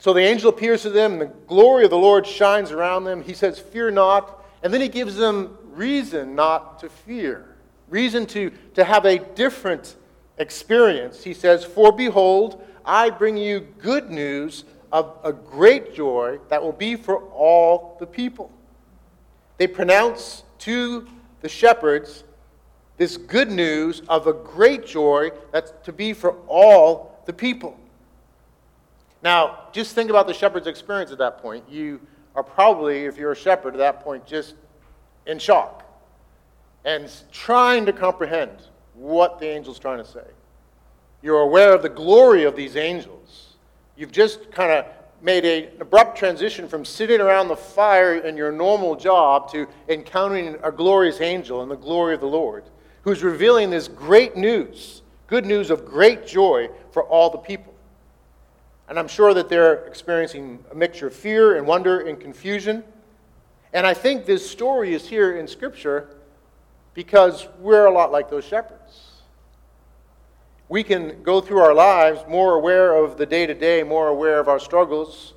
So 0.00 0.12
the 0.12 0.20
angel 0.20 0.50
appears 0.50 0.82
to 0.82 0.90
them, 0.90 1.14
and 1.14 1.20
the 1.22 1.32
glory 1.46 1.84
of 1.84 1.90
the 1.90 1.98
Lord 1.98 2.26
shines 2.26 2.70
around 2.70 3.04
them. 3.04 3.22
He 3.22 3.34
says, 3.34 3.58
Fear 3.58 3.92
not. 3.92 4.44
And 4.62 4.72
then 4.72 4.80
he 4.80 4.88
gives 4.88 5.16
them 5.16 5.56
reason 5.72 6.34
not 6.34 6.80
to 6.80 6.88
fear, 6.88 7.56
reason 7.88 8.26
to, 8.26 8.52
to 8.74 8.84
have 8.84 9.04
a 9.04 9.18
different 9.18 9.96
experience. 10.36 11.24
He 11.24 11.34
says, 11.34 11.64
For 11.64 11.92
behold, 11.92 12.64
I 12.84 13.10
bring 13.10 13.36
you 13.36 13.60
good 13.60 14.10
news 14.10 14.64
of 14.92 15.16
a 15.24 15.32
great 15.32 15.94
joy 15.94 16.38
that 16.48 16.62
will 16.62 16.72
be 16.72 16.96
for 16.96 17.22
all 17.30 17.96
the 18.00 18.06
people. 18.06 18.50
They 19.58 19.66
pronounce 19.66 20.44
to 20.60 21.06
the 21.40 21.48
shepherds 21.48 22.24
this 22.96 23.16
good 23.16 23.50
news 23.50 24.02
of 24.08 24.26
a 24.26 24.32
great 24.32 24.86
joy 24.86 25.30
that's 25.52 25.72
to 25.84 25.92
be 25.92 26.12
for 26.12 26.32
all 26.46 27.20
the 27.26 27.32
people. 27.32 27.78
Now, 29.22 29.68
just 29.72 29.94
think 29.94 30.10
about 30.10 30.26
the 30.26 30.34
shepherd's 30.34 30.66
experience 30.66 31.10
at 31.10 31.18
that 31.18 31.38
point. 31.38 31.64
You 31.68 32.00
are 32.34 32.42
probably, 32.42 33.04
if 33.04 33.16
you're 33.16 33.32
a 33.32 33.36
shepherd 33.36 33.74
at 33.74 33.78
that 33.78 34.00
point, 34.00 34.26
just 34.26 34.54
in 35.26 35.38
shock 35.38 35.84
and 36.84 37.10
trying 37.32 37.84
to 37.86 37.92
comprehend 37.92 38.50
what 38.94 39.38
the 39.38 39.46
angel's 39.46 39.78
trying 39.78 39.98
to 39.98 40.04
say. 40.04 40.24
You're 41.22 41.40
aware 41.40 41.74
of 41.74 41.82
the 41.82 41.88
glory 41.88 42.44
of 42.44 42.56
these 42.56 42.76
angels 42.76 43.47
You've 43.98 44.12
just 44.12 44.52
kind 44.52 44.70
of 44.70 44.86
made 45.20 45.44
a, 45.44 45.66
an 45.74 45.82
abrupt 45.82 46.16
transition 46.16 46.68
from 46.68 46.84
sitting 46.84 47.20
around 47.20 47.48
the 47.48 47.56
fire 47.56 48.14
in 48.14 48.36
your 48.36 48.52
normal 48.52 48.94
job 48.94 49.50
to 49.50 49.66
encountering 49.88 50.56
a 50.62 50.70
glorious 50.70 51.20
angel 51.20 51.64
in 51.64 51.68
the 51.68 51.76
glory 51.76 52.14
of 52.14 52.20
the 52.20 52.28
Lord, 52.28 52.62
who's 53.02 53.24
revealing 53.24 53.70
this 53.70 53.88
great 53.88 54.36
news, 54.36 55.02
good 55.26 55.44
news 55.44 55.68
of 55.72 55.84
great 55.84 56.28
joy 56.28 56.70
for 56.92 57.02
all 57.02 57.28
the 57.28 57.38
people. 57.38 57.74
And 58.88 59.00
I'm 59.00 59.08
sure 59.08 59.34
that 59.34 59.48
they're 59.48 59.84
experiencing 59.86 60.64
a 60.70 60.76
mixture 60.76 61.08
of 61.08 61.12
fear 61.12 61.56
and 61.56 61.66
wonder 61.66 61.98
and 61.98 62.20
confusion. 62.20 62.84
And 63.72 63.84
I 63.84 63.94
think 63.94 64.26
this 64.26 64.48
story 64.48 64.94
is 64.94 65.08
here 65.08 65.36
in 65.36 65.48
Scripture 65.48 66.08
because 66.94 67.48
we're 67.58 67.86
a 67.86 67.92
lot 67.92 68.12
like 68.12 68.30
those 68.30 68.44
shepherds 68.44 69.07
we 70.68 70.82
can 70.82 71.22
go 71.22 71.40
through 71.40 71.60
our 71.60 71.74
lives 71.74 72.20
more 72.28 72.54
aware 72.54 72.94
of 72.94 73.16
the 73.16 73.26
day 73.26 73.46
to 73.46 73.54
day, 73.54 73.82
more 73.82 74.08
aware 74.08 74.38
of 74.38 74.48
our 74.48 74.58
struggles, 74.58 75.34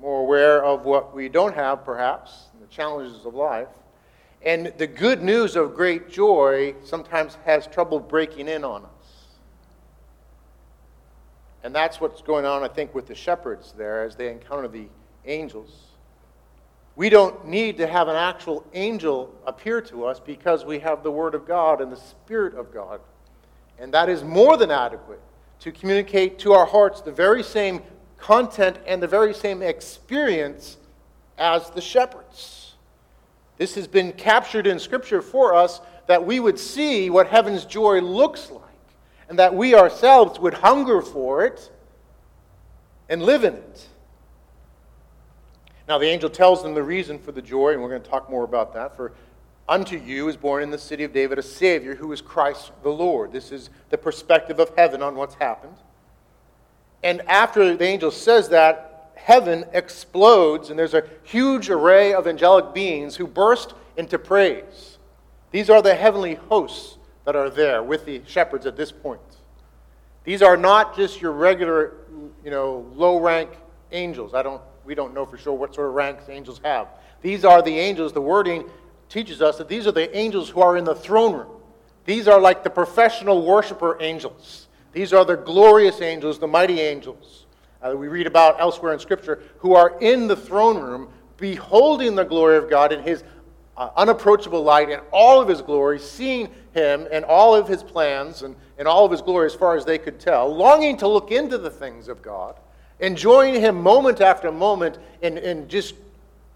more 0.00 0.20
aware 0.20 0.64
of 0.64 0.84
what 0.84 1.14
we 1.14 1.28
don't 1.28 1.54
have, 1.54 1.84
perhaps, 1.84 2.46
the 2.60 2.66
challenges 2.68 3.26
of 3.26 3.34
life. 3.34 3.68
And 4.42 4.72
the 4.78 4.86
good 4.86 5.22
news 5.22 5.56
of 5.56 5.74
great 5.74 6.08
joy 6.08 6.74
sometimes 6.84 7.36
has 7.44 7.66
trouble 7.66 8.00
breaking 8.00 8.48
in 8.48 8.64
on 8.64 8.84
us. 8.84 8.90
And 11.62 11.74
that's 11.74 12.00
what's 12.00 12.22
going 12.22 12.46
on, 12.46 12.62
I 12.62 12.68
think, 12.68 12.94
with 12.94 13.06
the 13.06 13.14
shepherds 13.14 13.74
there 13.76 14.04
as 14.04 14.16
they 14.16 14.30
encounter 14.30 14.68
the 14.68 14.86
angels. 15.26 15.88
We 16.96 17.10
don't 17.10 17.46
need 17.46 17.76
to 17.78 17.86
have 17.86 18.08
an 18.08 18.16
actual 18.16 18.64
angel 18.72 19.34
appear 19.46 19.82
to 19.82 20.06
us 20.06 20.20
because 20.20 20.64
we 20.64 20.78
have 20.78 21.02
the 21.02 21.10
Word 21.10 21.34
of 21.34 21.46
God 21.46 21.80
and 21.80 21.92
the 21.92 21.96
Spirit 21.96 22.54
of 22.54 22.72
God. 22.72 23.00
And 23.80 23.92
that 23.94 24.08
is 24.08 24.22
more 24.22 24.56
than 24.56 24.70
adequate 24.70 25.20
to 25.60 25.72
communicate 25.72 26.38
to 26.40 26.52
our 26.52 26.66
hearts 26.66 27.00
the 27.00 27.12
very 27.12 27.42
same 27.42 27.82
content 28.18 28.76
and 28.86 29.02
the 29.02 29.08
very 29.08 29.32
same 29.32 29.62
experience 29.62 30.76
as 31.38 31.70
the 31.70 31.80
shepherds. 31.80 32.74
This 33.56 33.74
has 33.74 33.86
been 33.86 34.12
captured 34.12 34.66
in 34.66 34.78
Scripture 34.78 35.22
for 35.22 35.54
us 35.54 35.80
that 36.06 36.24
we 36.24 36.40
would 36.40 36.58
see 36.58 37.08
what 37.08 37.26
heaven's 37.26 37.64
joy 37.64 38.00
looks 38.00 38.50
like 38.50 38.62
and 39.28 39.38
that 39.38 39.54
we 39.54 39.74
ourselves 39.74 40.38
would 40.38 40.54
hunger 40.54 41.00
for 41.00 41.44
it 41.44 41.70
and 43.08 43.22
live 43.22 43.44
in 43.44 43.54
it. 43.54 43.88
Now, 45.88 45.98
the 45.98 46.06
angel 46.06 46.30
tells 46.30 46.62
them 46.62 46.74
the 46.74 46.82
reason 46.82 47.18
for 47.18 47.32
the 47.32 47.42
joy, 47.42 47.72
and 47.72 47.82
we're 47.82 47.88
going 47.88 48.02
to 48.02 48.08
talk 48.08 48.30
more 48.30 48.44
about 48.44 48.74
that. 48.74 48.96
For 48.96 49.12
unto 49.70 49.96
you 49.96 50.28
is 50.28 50.36
born 50.36 50.64
in 50.64 50.70
the 50.70 50.78
city 50.78 51.04
of 51.04 51.12
David 51.12 51.38
a 51.38 51.42
Savior 51.42 51.94
who 51.94 52.10
is 52.12 52.20
Christ 52.20 52.72
the 52.82 52.90
Lord. 52.90 53.32
This 53.32 53.52
is 53.52 53.70
the 53.88 53.96
perspective 53.96 54.58
of 54.58 54.72
heaven 54.76 55.00
on 55.00 55.14
what's 55.14 55.36
happened. 55.36 55.76
And 57.04 57.22
after 57.28 57.76
the 57.76 57.84
angel 57.84 58.10
says 58.10 58.48
that, 58.48 59.12
heaven 59.14 59.64
explodes, 59.72 60.70
and 60.70 60.78
there's 60.78 60.92
a 60.92 61.04
huge 61.22 61.70
array 61.70 62.12
of 62.12 62.26
angelic 62.26 62.74
beings 62.74 63.14
who 63.14 63.28
burst 63.28 63.74
into 63.96 64.18
praise. 64.18 64.98
These 65.52 65.70
are 65.70 65.80
the 65.80 65.94
heavenly 65.94 66.34
hosts 66.34 66.98
that 67.24 67.36
are 67.36 67.48
there 67.48 67.82
with 67.82 68.04
the 68.04 68.22
shepherds 68.26 68.66
at 68.66 68.76
this 68.76 68.90
point. 68.90 69.20
These 70.24 70.42
are 70.42 70.56
not 70.56 70.96
just 70.96 71.20
your 71.20 71.32
regular, 71.32 71.94
you 72.44 72.50
know, 72.50 72.90
low 72.94 73.20
rank 73.20 73.50
angels. 73.92 74.34
I 74.34 74.42
don't, 74.42 74.60
we 74.84 74.96
don't 74.96 75.14
know 75.14 75.24
for 75.24 75.38
sure 75.38 75.54
what 75.54 75.76
sort 75.76 75.88
of 75.88 75.94
ranks 75.94 76.28
angels 76.28 76.60
have. 76.64 76.88
These 77.22 77.44
are 77.44 77.62
the 77.62 77.78
angels, 77.78 78.12
the 78.12 78.20
wording 78.20 78.68
teaches 79.10 79.42
us 79.42 79.58
that 79.58 79.68
these 79.68 79.86
are 79.86 79.92
the 79.92 80.16
angels 80.16 80.48
who 80.48 80.62
are 80.62 80.78
in 80.78 80.84
the 80.84 80.94
throne 80.94 81.34
room. 81.34 81.50
These 82.06 82.26
are 82.26 82.40
like 82.40 82.64
the 82.64 82.70
professional 82.70 83.44
worshiper 83.44 83.98
angels. 84.00 84.68
These 84.92 85.12
are 85.12 85.26
the 85.26 85.36
glorious 85.36 86.00
angels, 86.00 86.38
the 86.38 86.48
mighty 86.48 86.80
angels 86.80 87.44
uh, 87.82 87.94
we 87.96 88.08
read 88.08 88.26
about 88.26 88.60
elsewhere 88.60 88.92
in 88.92 88.98
Scripture, 88.98 89.42
who 89.58 89.74
are 89.74 89.98
in 90.00 90.26
the 90.26 90.36
throne 90.36 90.78
room, 90.78 91.08
beholding 91.36 92.14
the 92.14 92.24
glory 92.24 92.56
of 92.56 92.68
God 92.68 92.92
in 92.92 93.02
His 93.02 93.24
uh, 93.76 93.90
unapproachable 93.96 94.62
light 94.62 94.90
and 94.90 95.02
all 95.10 95.40
of 95.40 95.48
His 95.48 95.62
glory, 95.62 95.98
seeing 95.98 96.48
Him 96.74 97.08
and 97.10 97.24
all 97.24 97.54
of 97.54 97.66
His 97.66 97.82
plans 97.82 98.42
and, 98.42 98.54
and 98.78 98.86
all 98.86 99.06
of 99.06 99.10
His 99.10 99.22
glory 99.22 99.46
as 99.46 99.54
far 99.54 99.76
as 99.76 99.84
they 99.84 99.98
could 99.98 100.20
tell, 100.20 100.54
longing 100.54 100.96
to 100.98 101.08
look 101.08 101.30
into 101.30 101.56
the 101.56 101.70
things 101.70 102.08
of 102.08 102.20
God, 102.20 102.56
enjoying 102.98 103.54
Him 103.54 103.80
moment 103.80 104.20
after 104.20 104.52
moment 104.52 104.98
in, 105.22 105.38
in 105.38 105.66
just 105.68 105.94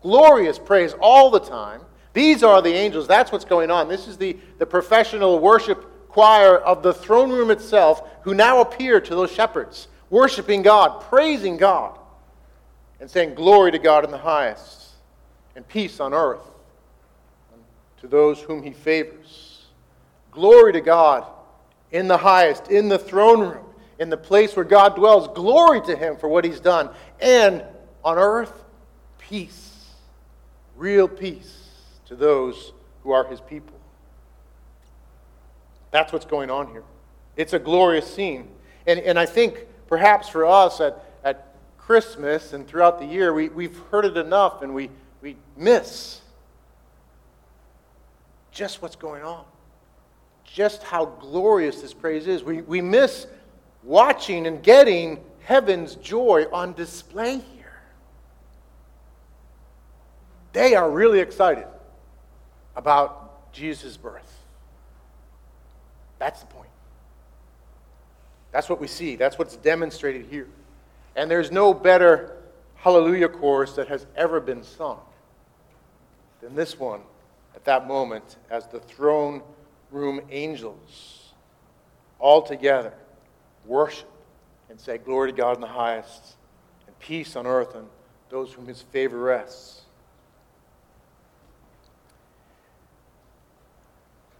glorious 0.03 0.59
praise 0.59 0.95
all 1.01 1.31
the 1.31 1.41
time. 1.41 1.81
These 2.15 2.45
are 2.45 2.63
the 2.63 2.73
angels. 2.73 3.07
That's 3.07 3.31
what's 3.33 3.45
going 3.45 3.71
on. 3.71 3.89
This 3.89 4.07
is 4.07 4.17
the, 4.17 4.39
the 4.59 4.67
professional 4.67 5.41
worship 5.41 6.09
choir 6.09 6.59
of 6.59 6.83
the 6.83 6.95
throne 6.95 7.31
room 7.31 7.51
itself 7.51 8.09
who 8.23 8.35
now 8.35 8.61
appear 8.61 9.01
to 9.01 9.15
those 9.15 9.33
shepherds, 9.33 9.89
worshiping 10.11 10.63
God, 10.63 11.03
praising 11.03 11.57
God, 11.57 11.99
and 13.01 13.11
saying, 13.11 13.35
Glory 13.35 13.73
to 13.73 13.81
God 13.81 14.05
in 14.05 14.13
the 14.13 14.19
highest, 14.19 14.93
and 15.57 15.67
peace 15.67 15.99
on 15.99 16.15
earth 16.15 16.47
to 18.01 18.07
those 18.07 18.41
whom 18.41 18.63
he 18.63 18.71
favors. 18.71 19.67
Glory 20.31 20.73
to 20.73 20.81
God 20.81 21.27
in 21.91 22.07
the 22.07 22.17
highest, 22.17 22.71
in 22.71 22.89
the 22.89 22.99
throne 22.99 23.41
room, 23.41 23.65
in 23.99 24.09
the 24.09 24.17
place 24.17 24.55
where 24.55 24.65
God 24.65 24.95
dwells. 24.95 25.27
Glory 25.35 25.81
to 25.81 25.97
him 25.97 26.17
for 26.17 26.29
what 26.29 26.45
he's 26.45 26.61
done. 26.61 26.91
And 27.21 27.65
on 28.05 28.19
earth, 28.19 28.65
peace, 29.19 29.87
real 30.77 31.09
peace 31.09 31.64
to 32.15 32.21
those 32.21 32.73
who 33.03 33.11
are 33.11 33.25
his 33.25 33.41
people. 33.41 33.77
That's 35.91 36.13
what's 36.13 36.25
going 36.25 36.51
on 36.51 36.69
here. 36.69 36.85
It's 37.37 37.53
a 37.53 37.59
glorious 37.59 38.13
scene. 38.13 38.49
And, 38.87 39.01
and 39.01 39.19
I 39.19 39.27
think 39.27 39.67
perhaps 39.89 40.29
for 40.29 40.47
us 40.47 40.81
at, 40.81 41.05
at 41.25 41.55
Christmas 41.79 42.53
and 42.53 42.67
throughout 42.67 42.99
the 42.99 43.07
year, 43.07 43.33
we, 43.33 43.49
we've 43.49 43.77
heard 43.91 44.05
it 44.05 44.17
enough 44.17 44.63
and 44.63 44.75
we, 44.75 44.91
we 45.23 45.37
miss 45.57 46.21
just 48.51 48.81
what's 48.83 48.97
going 48.97 49.23
on, 49.23 49.45
just 50.45 50.83
how 50.85 51.07
glorious 51.07 51.81
this 51.81 51.93
praise 51.93 52.29
is. 52.29 52.45
We, 52.45 52.63
we 52.63 52.81
miss 52.81 53.27
watching 53.83 54.47
and 54.47 54.63
getting 54.63 55.19
heaven's 55.41 55.97
joy 55.97 56.47
on 56.53 56.75
display 56.75 57.39
here. 57.39 57.83
They 60.53 60.77
are 60.77 60.89
really 60.89 61.19
excited 61.19 61.67
about 62.77 63.53
Jesus' 63.53 63.97
birth. 63.97 64.41
That's 66.19 66.41
the 66.41 66.47
point. 66.47 66.71
That's 68.53 68.69
what 68.69 68.81
we 68.81 68.87
see. 68.87 69.17
That's 69.17 69.39
what's 69.39 69.57
demonstrated 69.57 70.27
here. 70.31 70.49
And 71.17 71.31
there's 71.31 71.51
no 71.51 71.75
better 71.75 72.37
hallelujah 72.77 73.29
chorus 73.29 73.73
that 73.73 73.89
has 73.89 74.07
ever 74.17 74.41
been 74.41 74.63
sung 74.63 75.01
than 76.41 76.55
this 76.55 76.79
one 76.79 77.01
at 77.55 77.65
that 77.65 77.87
moment 77.87 78.37
as 78.51 78.67
the 78.67 78.81
throne 78.81 79.43
room 79.91 80.21
angels 80.31 81.33
all 82.19 82.43
together 82.43 82.93
worship 83.67 84.09
and 84.69 84.79
say, 84.79 84.99
Glory 84.99 85.33
to 85.33 85.37
God 85.37 85.57
in 85.57 85.61
the 85.61 85.67
highest, 85.67 86.35
and 86.87 86.99
peace 86.99 87.37
on 87.37 87.47
earth 87.47 87.75
and 87.75 87.87
those 88.29 88.53
whom 88.53 88.67
his 88.67 88.83
favor 88.83 89.19
rests. 89.19 89.83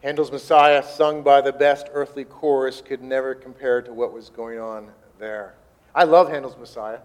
Handel's 0.05 0.31
Messiah, 0.31 0.83
sung 0.83 1.23
by 1.23 1.41
the 1.41 1.51
best 1.51 1.89
earthly 1.95 2.25
chorus, 2.25 2.83
could 2.83 3.01
never 3.01 3.35
compare 3.35 3.81
to 3.81 3.91
what 3.91 4.13
was 4.13 4.29
going 4.29 4.61
on 4.61 4.89
there. 5.19 5.55
I 5.95 6.05
love 6.05 6.29
Handel's 6.29 6.59
Messiah. 6.59 6.99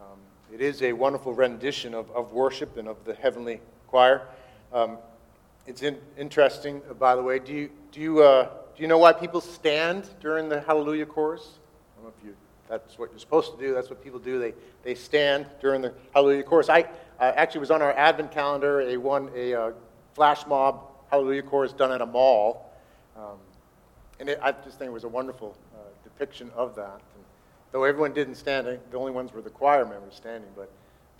Um, 0.00 0.18
it 0.52 0.60
is 0.60 0.82
a 0.82 0.92
wonderful 0.92 1.34
rendition 1.34 1.94
of, 1.94 2.10
of 2.10 2.32
worship 2.32 2.78
and 2.78 2.88
of 2.88 2.96
the 3.04 3.14
heavenly 3.14 3.60
choir. 3.86 4.22
Um, 4.72 4.98
it's 5.68 5.84
in, 5.84 5.98
interesting, 6.18 6.82
uh, 6.90 6.94
by 6.94 7.14
the 7.14 7.22
way. 7.22 7.38
Do 7.38 7.52
you, 7.52 7.70
do, 7.92 8.00
you, 8.00 8.22
uh, 8.24 8.48
do 8.74 8.82
you 8.82 8.88
know 8.88 8.98
why 8.98 9.12
people 9.12 9.40
stand 9.40 10.08
during 10.20 10.48
the 10.48 10.62
Hallelujah 10.62 11.06
chorus? 11.06 11.46
I 11.52 12.02
don't 12.02 12.06
know 12.06 12.14
if 12.20 12.26
you, 12.26 12.34
that's 12.68 12.98
what 12.98 13.10
you're 13.12 13.20
supposed 13.20 13.56
to 13.56 13.64
do. 13.64 13.72
That's 13.72 13.88
what 13.88 14.02
people 14.02 14.18
do. 14.18 14.40
They, 14.40 14.52
they 14.82 14.96
stand 14.96 15.46
during 15.60 15.80
the 15.80 15.94
Hallelujah 16.12 16.42
chorus. 16.42 16.68
I 16.70 16.86
uh, 17.20 17.34
actually 17.36 17.60
was 17.60 17.70
on 17.70 17.82
our 17.82 17.92
Advent 17.92 18.32
calendar, 18.32 18.80
a, 18.80 18.96
one, 18.96 19.30
a 19.32 19.54
uh, 19.54 19.72
flash 20.16 20.44
mob 20.48 20.88
Hallelujah 21.10 21.42
chorus 21.42 21.72
done 21.72 21.92
at 21.92 22.00
a 22.00 22.06
mall. 22.06 22.72
Um, 23.16 23.38
and 24.18 24.28
it, 24.28 24.38
I 24.42 24.52
just 24.52 24.78
think 24.78 24.88
it 24.88 24.92
was 24.92 25.04
a 25.04 25.08
wonderful 25.08 25.56
uh, 25.74 25.78
depiction 26.04 26.50
of 26.54 26.74
that. 26.76 27.00
And 27.14 27.24
though 27.72 27.84
everyone 27.84 28.12
didn't 28.12 28.36
stand, 28.36 28.66
the 28.66 28.98
only 28.98 29.12
ones 29.12 29.32
were 29.32 29.42
the 29.42 29.50
choir 29.50 29.84
members 29.84 30.14
standing. 30.14 30.50
But, 30.56 30.70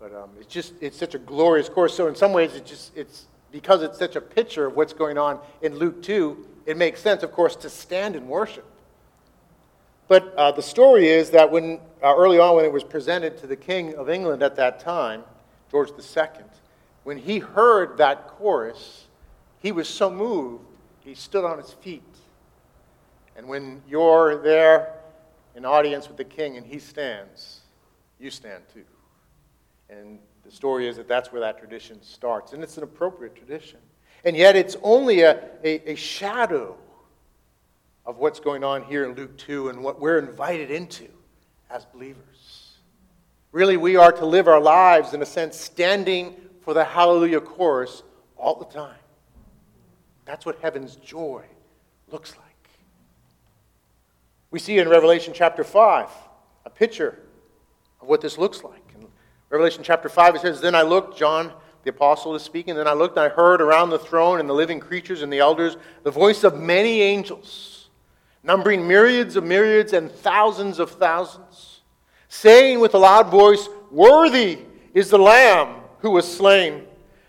but 0.00 0.14
um, 0.14 0.30
it's 0.38 0.52
just 0.52 0.74
it's 0.80 0.98
such 0.98 1.14
a 1.14 1.18
glorious 1.18 1.68
chorus. 1.68 1.94
So 1.94 2.08
in 2.08 2.14
some 2.14 2.32
ways, 2.32 2.54
it 2.54 2.66
just 2.66 2.96
it's 2.96 3.26
because 3.52 3.82
it's 3.82 3.98
such 3.98 4.16
a 4.16 4.20
picture 4.20 4.66
of 4.66 4.76
what's 4.76 4.92
going 4.92 5.18
on 5.18 5.38
in 5.62 5.76
Luke 5.76 6.02
2. 6.02 6.46
It 6.66 6.76
makes 6.76 7.00
sense, 7.00 7.22
of 7.22 7.32
course, 7.32 7.56
to 7.56 7.70
stand 7.70 8.16
and 8.16 8.28
worship. 8.28 8.66
But 10.08 10.34
uh, 10.36 10.52
the 10.52 10.62
story 10.62 11.08
is 11.08 11.30
that 11.30 11.50
when 11.50 11.80
uh, 12.02 12.14
early 12.16 12.38
on, 12.38 12.56
when 12.56 12.64
it 12.64 12.72
was 12.72 12.84
presented 12.84 13.38
to 13.38 13.46
the 13.46 13.56
King 13.56 13.94
of 13.94 14.08
England 14.08 14.42
at 14.42 14.56
that 14.56 14.80
time, 14.80 15.24
George 15.70 15.90
II, 15.90 16.44
when 17.04 17.18
he 17.18 17.38
heard 17.38 17.98
that 17.98 18.28
chorus, 18.28 19.05
he 19.66 19.72
was 19.72 19.88
so 19.88 20.08
moved, 20.08 20.62
he 21.00 21.12
stood 21.12 21.44
on 21.44 21.58
his 21.58 21.72
feet. 21.72 22.04
And 23.34 23.48
when 23.48 23.82
you're 23.88 24.40
there 24.40 24.92
in 25.56 25.64
audience 25.64 26.06
with 26.06 26.16
the 26.16 26.24
king 26.24 26.56
and 26.56 26.64
he 26.64 26.78
stands, 26.78 27.62
you 28.20 28.30
stand 28.30 28.62
too. 28.72 28.84
And 29.90 30.20
the 30.44 30.52
story 30.52 30.86
is 30.86 30.96
that 30.98 31.08
that's 31.08 31.32
where 31.32 31.40
that 31.40 31.58
tradition 31.58 32.00
starts. 32.00 32.52
And 32.52 32.62
it's 32.62 32.76
an 32.76 32.84
appropriate 32.84 33.34
tradition. 33.34 33.80
And 34.24 34.36
yet 34.36 34.54
it's 34.54 34.76
only 34.84 35.22
a, 35.22 35.42
a, 35.64 35.90
a 35.90 35.94
shadow 35.96 36.76
of 38.04 38.18
what's 38.18 38.38
going 38.38 38.62
on 38.62 38.84
here 38.84 39.04
in 39.04 39.16
Luke 39.16 39.36
2 39.36 39.70
and 39.70 39.82
what 39.82 40.00
we're 40.00 40.20
invited 40.20 40.70
into 40.70 41.08
as 41.70 41.84
believers. 41.86 42.74
Really, 43.50 43.76
we 43.76 43.96
are 43.96 44.12
to 44.12 44.26
live 44.26 44.46
our 44.46 44.60
lives, 44.60 45.12
in 45.12 45.22
a 45.22 45.26
sense, 45.26 45.58
standing 45.58 46.36
for 46.60 46.72
the 46.72 46.84
hallelujah 46.84 47.40
chorus 47.40 48.04
all 48.36 48.54
the 48.54 48.66
time. 48.66 48.94
That's 50.26 50.44
what 50.44 50.58
heaven's 50.60 50.96
joy 50.96 51.44
looks 52.10 52.36
like. 52.36 52.44
We 54.50 54.58
see 54.58 54.78
in 54.78 54.88
Revelation 54.88 55.32
chapter 55.34 55.64
5 55.64 56.08
a 56.66 56.70
picture 56.70 57.18
of 58.00 58.08
what 58.08 58.20
this 58.20 58.36
looks 58.36 58.62
like. 58.62 58.82
And 58.94 59.06
Revelation 59.48 59.82
chapter 59.82 60.08
5, 60.08 60.34
it 60.34 60.40
says, 60.42 60.60
Then 60.60 60.74
I 60.74 60.82
looked, 60.82 61.16
John 61.16 61.52
the 61.86 61.90
apostle 61.90 62.34
is 62.34 62.42
speaking, 62.42 62.74
then 62.74 62.88
I 62.88 62.94
looked 62.94 63.16
and 63.16 63.24
I 63.24 63.28
heard 63.28 63.62
around 63.62 63.90
the 63.90 63.98
throne 64.00 64.40
and 64.40 64.48
the 64.48 64.52
living 64.52 64.80
creatures 64.80 65.22
and 65.22 65.32
the 65.32 65.38
elders 65.38 65.76
the 66.02 66.10
voice 66.10 66.42
of 66.42 66.58
many 66.58 67.00
angels, 67.00 67.90
numbering 68.42 68.88
myriads 68.88 69.36
of 69.36 69.44
myriads 69.44 69.92
and 69.92 70.10
thousands 70.10 70.80
of 70.80 70.90
thousands, 70.90 71.82
saying 72.28 72.80
with 72.80 72.94
a 72.94 72.98
loud 72.98 73.30
voice, 73.30 73.68
Worthy 73.92 74.58
is 74.94 75.10
the 75.10 75.18
Lamb 75.18 75.76
who 76.00 76.10
was 76.10 76.26
slain 76.26 76.82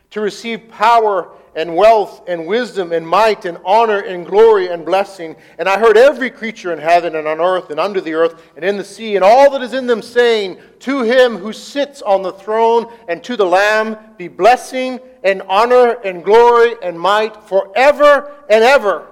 to 0.10 0.22
receive 0.22 0.70
power 0.70 1.30
and 1.58 1.76
wealth 1.76 2.22
and 2.28 2.46
wisdom 2.46 2.92
and 2.92 3.06
might 3.06 3.44
and 3.44 3.58
honor 3.66 4.02
and 4.02 4.28
glory 4.28 4.68
and 4.68 4.86
blessing. 4.86 5.36
And 5.58 5.68
I 5.68 5.80
heard 5.80 5.98
every 5.98 6.30
creature 6.30 6.72
in 6.72 6.78
heaven 6.78 7.16
and 7.16 7.28
on 7.28 7.42
earth 7.42 7.72
and 7.72 7.80
under 7.80 8.00
the 8.00 8.14
earth 8.14 8.44
and 8.56 8.64
in 8.64 8.78
the 8.78 8.84
sea 8.84 9.16
and 9.16 9.26
all 9.26 9.50
that 9.50 9.64
is 9.64 9.74
in 9.74 9.88
them 9.88 10.04
saying, 10.04 10.60
To 10.82 11.02
him 11.02 11.36
who 11.36 11.52
sits 11.52 12.04
on 12.04 12.22
the 12.22 12.32
throne 12.32 12.94
and 13.08 13.24
to 13.24 13.36
the 13.36 13.46
Lamb 13.46 13.98
be 14.18 14.28
blessing 14.28 15.00
and 15.24 15.42
honor 15.50 15.94
and 16.06 16.24
glory 16.24 16.76
and 16.84 16.98
might 16.98 17.36
forever 17.48 18.36
and 18.52 18.64
ever. 18.64 19.08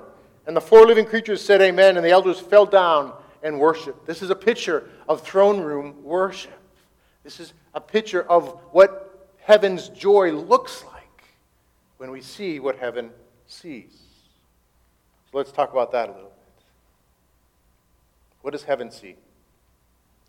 And 0.45 0.55
the 0.55 0.62
four 0.62 0.86
living 0.86 1.08
creatures 1.08 1.41
said, 1.41 1.63
Amen. 1.63 1.97
And 1.97 2.05
the 2.05 2.12
elders 2.12 2.39
fell 2.39 2.67
down 2.67 3.13
and 3.41 3.60
worshiped. 3.60 4.05
This 4.05 4.21
is 4.21 4.29
a 4.29 4.36
picture 4.36 4.88
of 5.10 5.21
throne 5.21 5.60
room 5.60 6.03
worship. 6.03 6.53
This 7.23 7.39
is 7.39 7.53
a 7.73 7.81
picture 7.81 8.21
of 8.21 8.49
what 8.71 9.34
heaven's 9.39 9.89
joy 9.89 10.31
looks 10.31 10.84
like 10.84 10.94
when 12.05 12.11
we 12.11 12.21
see 12.21 12.59
what 12.59 12.77
heaven 12.77 13.09
sees. 13.47 13.97
So 15.31 15.39
let's 15.39 15.51
talk 15.51 15.71
about 15.71 15.91
that 15.93 16.07
a 16.07 16.11
little 16.11 16.29
bit. 16.29 16.63
What 18.41 18.51
does 18.51 18.61
heaven 18.61 18.91
see? 18.91 19.15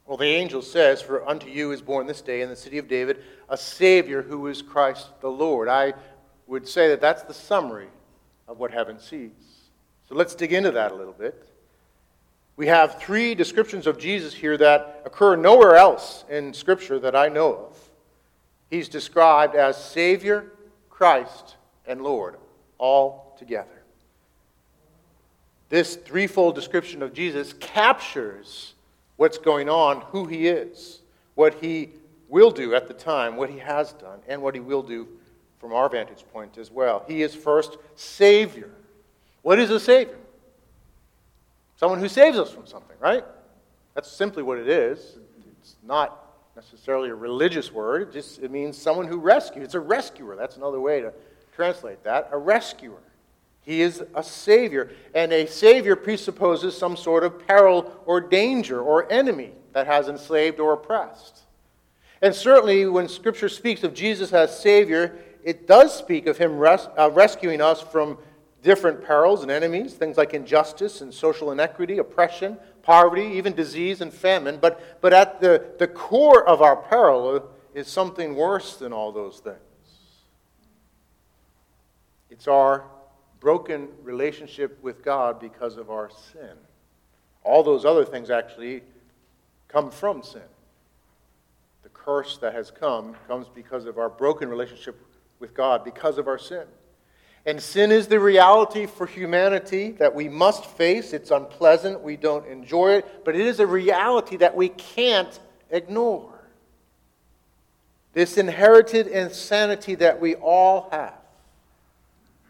Well, 0.07 0.17
the 0.17 0.25
angel 0.25 0.63
says, 0.63 1.03
For 1.03 1.29
unto 1.29 1.51
you 1.51 1.73
is 1.73 1.83
born 1.83 2.07
this 2.07 2.23
day 2.23 2.41
in 2.41 2.49
the 2.49 2.57
city 2.57 2.79
of 2.79 2.89
David 2.89 3.23
a 3.51 3.59
Savior 3.59 4.23
who 4.23 4.47
is 4.47 4.63
Christ 4.63 5.21
the 5.21 5.29
Lord. 5.29 5.69
I 5.69 5.93
would 6.47 6.67
say 6.67 6.89
that 6.89 7.03
that's 7.03 7.25
the 7.25 7.35
summary 7.35 7.89
of 8.49 8.59
what 8.59 8.71
heaven 8.71 8.99
sees. 8.99 9.33
So 10.09 10.15
let's 10.15 10.35
dig 10.35 10.55
into 10.55 10.71
that 10.71 10.93
a 10.93 10.95
little 10.95 11.13
bit. 11.13 11.47
We 12.57 12.69
have 12.69 12.99
three 12.99 13.35
descriptions 13.35 13.87
of 13.87 13.99
Jesus 13.99 14.33
here 14.33 14.57
that 14.57 15.03
occur 15.05 15.37
nowhere 15.37 15.77
else 15.77 16.25
in 16.31 16.55
Scripture 16.55 16.99
that 17.01 17.15
I 17.15 17.29
know 17.29 17.55
of. 17.55 17.91
He's 18.71 18.89
described 18.89 19.55
as 19.55 19.77
Savior, 19.77 20.53
Christ, 20.89 21.57
and 21.87 22.03
Lord, 22.03 22.37
all 22.79 23.35
together. 23.39 23.83
This 25.69 25.97
threefold 25.97 26.55
description 26.55 27.03
of 27.03 27.13
Jesus 27.13 27.53
captures 27.55 28.75
what's 29.17 29.39
going 29.39 29.69
on, 29.69 30.03
who 30.13 30.27
he 30.27 30.47
is, 30.47 31.01
what 31.35 31.55
he 31.55 31.91
will 32.29 32.51
do 32.51 32.75
at 32.75 32.89
the 32.89 32.95
time, 32.95 33.37
what 33.37 33.51
he 33.51 33.59
has 33.59 33.93
done, 33.95 34.21
and 34.29 34.41
what 34.43 34.55
he 34.55 34.61
will 34.61 34.83
do 34.83 35.09
from 35.59 35.73
our 35.73 35.89
vantage 35.89 36.25
point 36.33 36.59
as 36.59 36.71
well. 36.71 37.05
He 37.09 37.23
is 37.23 37.35
first 37.35 37.79
Savior. 37.97 38.71
What 39.43 39.59
is 39.59 39.71
a 39.71 39.81
Savior? 39.81 40.19
Someone 41.77 41.99
who 41.99 42.09
saves 42.09 42.39
us 42.39 42.51
from 42.51 42.67
something, 42.67 42.97
right? 43.01 43.25
That's 43.95 44.11
simply 44.11 44.43
what 44.43 44.59
it 44.59 44.69
is. 44.69 45.17
It's 45.61 45.77
not 45.83 46.23
necessarily 46.55 47.11
a 47.11 47.15
religious 47.15 47.71
word, 47.71 48.03
it 48.03 48.13
just 48.13 48.43
it 48.43 48.51
means 48.51 48.79
someone 48.79 49.07
who 49.07 49.19
rescues. 49.19 49.65
It's 49.65 49.75
a 49.75 49.81
rescuer. 49.81 50.37
That's 50.37 50.57
another 50.57 50.81
way 50.81 51.03
to 51.03 51.13
translate 51.57 52.05
that 52.05 52.29
a 52.31 52.39
rescuer. 52.39 53.01
He 53.63 53.81
is 53.81 54.05
a 54.15 54.23
savior, 54.23 54.93
and 55.13 55.33
a 55.33 55.47
savior 55.47 55.97
presupposes 55.97 56.77
some 56.77 56.97
sort 56.97 57.25
of 57.25 57.45
peril 57.49 57.93
or 58.07 58.21
danger 58.21 58.81
or 58.81 59.11
enemy 59.11 59.53
that 59.73 59.89
has 59.89 60.07
enslaved 60.07 60.61
or 60.61 60.75
oppressed. 60.75 61.41
And 62.23 62.35
certainly, 62.35 62.87
when 62.87 63.09
Scripture 63.09 63.49
speaks 63.49 63.83
of 63.83 63.93
Jesus 63.93 64.33
as 64.33 64.57
Savior, 64.59 65.19
it 65.43 65.67
does 65.67 65.97
speak 65.97 66.27
of 66.27 66.39
Him 66.39 66.59
res- 66.59 66.89
uh, 66.97 67.11
rescuing 67.11 67.61
us 67.61 67.81
from 67.81 68.19
different 68.63 69.05
perils 69.05 69.43
and 69.43 69.51
enemies, 69.51 69.95
things 69.95 70.17
like 70.17 70.35
injustice 70.35 71.01
and 71.01 71.13
social 71.13 71.51
inequity, 71.51 71.99
oppression, 71.99 72.59
poverty, 72.83 73.23
even 73.35 73.55
disease 73.55 74.01
and 74.01 74.13
famine. 74.13 74.59
But, 74.61 75.01
but 75.01 75.13
at 75.13 75.41
the, 75.41 75.65
the 75.79 75.89
core 75.89 76.47
of 76.47 76.63
our 76.63 76.77
peril 76.77 77.49
is 77.75 77.89
something 77.89 78.35
worse 78.35 78.77
than 78.77 78.93
all 78.93 79.13
those 79.13 79.41
things. 79.41 79.59
It's 82.31 82.49
our 82.49 82.85
broken 83.41 83.89
relationship 84.03 84.83
with 84.83 85.05
God 85.05 85.41
because 85.41 85.77
of 85.77 85.91
our 85.91 86.11
sin. 86.33 86.57
All 87.45 87.63
those 87.63 87.85
other 87.85 88.05
things 88.05 88.31
actually 88.31 88.83
come 89.69 89.91
from 89.91 90.23
sin. 90.23 90.43
The 91.83 91.89
curse 91.91 92.39
that 92.39 92.55
has 92.55 92.71
come 92.71 93.15
comes 93.29 93.47
because 93.55 93.85
of 93.87 93.99
our 93.99 94.09
broken 94.09 94.49
relationship 94.49 95.01
with 95.39 95.55
God, 95.55 95.85
because 95.85 96.19
of 96.19 96.27
our 96.27 96.39
sin. 96.39 96.65
And 97.45 97.63
sin 97.63 97.93
is 97.93 98.09
the 98.09 98.19
reality 98.19 98.87
for 98.87 99.07
humanity 99.07 99.93
that 99.93 100.13
we 100.13 100.29
must 100.29 100.65
face. 100.65 101.13
It's 101.13 101.31
unpleasant. 101.31 102.01
We 102.01 102.17
don't 102.17 102.45
enjoy 102.49 102.95
it. 102.95 103.25
But 103.25 103.37
it 103.37 103.43
is 103.43 103.61
a 103.61 103.67
reality 103.67 104.37
that 104.39 104.57
we 104.57 104.71
can't 104.71 105.39
ignore. 105.71 106.33
This 108.13 108.37
inherited 108.37 109.07
insanity 109.07 109.95
that 109.97 110.21
we 110.21 110.35
all 110.35 110.89
have 110.91 111.15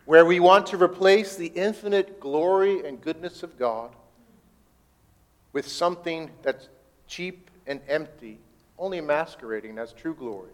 where 0.07 0.25
we 0.25 0.41
want 0.41 0.67
to 0.69 0.83
replace 0.83 1.37
the 1.37 1.49
infinite 1.49 2.21
glory 2.21 2.87
and 2.87 3.01
goodness 3.01 3.43
of 3.43 3.59
God 3.59 3.91
with 5.53 5.67
something 5.69 6.31
that's 6.43 6.69
cheap 7.09 7.51
and 7.67 7.81
empty, 7.89 8.39
only 8.79 9.01
masquerading 9.01 9.79
as 9.79 9.93
true 9.93 10.15
glory. 10.15 10.51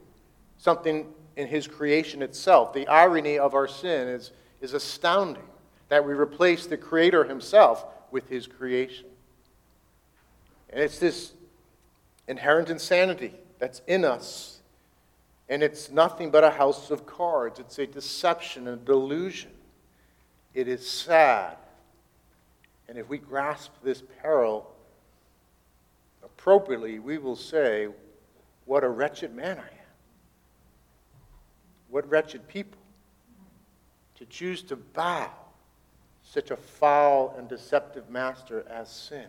Something 0.58 1.06
in 1.36 1.46
His 1.46 1.66
creation 1.66 2.22
itself. 2.22 2.72
The 2.72 2.86
irony 2.88 3.38
of 3.38 3.54
our 3.54 3.68
sin 3.68 4.08
is, 4.08 4.32
is 4.60 4.72
astounding 4.72 5.42
that 5.88 6.06
we 6.06 6.14
replace 6.14 6.66
the 6.66 6.76
Creator 6.78 7.24
Himself 7.24 7.84
with 8.10 8.28
His 8.28 8.46
creation. 8.46 9.06
And 10.70 10.80
it's 10.80 10.98
this 10.98 11.32
inherent 12.26 12.70
insanity 12.70 13.34
that's 13.58 13.82
in 13.86 14.04
us 14.04 14.51
and 15.52 15.62
it's 15.62 15.90
nothing 15.90 16.30
but 16.30 16.44
a 16.44 16.48
house 16.48 16.90
of 16.90 17.04
cards. 17.04 17.58
It's 17.58 17.78
a 17.78 17.86
deception 17.86 18.66
and 18.66 18.80
a 18.80 18.84
delusion. 18.86 19.50
It 20.54 20.66
is 20.66 20.88
sad. 20.88 21.58
And 22.88 22.96
if 22.96 23.06
we 23.10 23.18
grasp 23.18 23.70
this 23.84 24.02
peril 24.22 24.74
appropriately, 26.24 27.00
we 27.00 27.18
will 27.18 27.36
say, 27.36 27.88
What 28.64 28.82
a 28.82 28.88
wretched 28.88 29.34
man 29.34 29.58
I 29.58 29.68
am. 29.68 29.90
What 31.90 32.08
wretched 32.08 32.48
people 32.48 32.80
to 34.14 34.24
choose 34.24 34.62
to 34.62 34.76
bow 34.76 35.30
such 36.24 36.50
a 36.50 36.56
foul 36.56 37.34
and 37.36 37.46
deceptive 37.46 38.08
master 38.08 38.64
as 38.70 38.88
sin. 38.88 39.26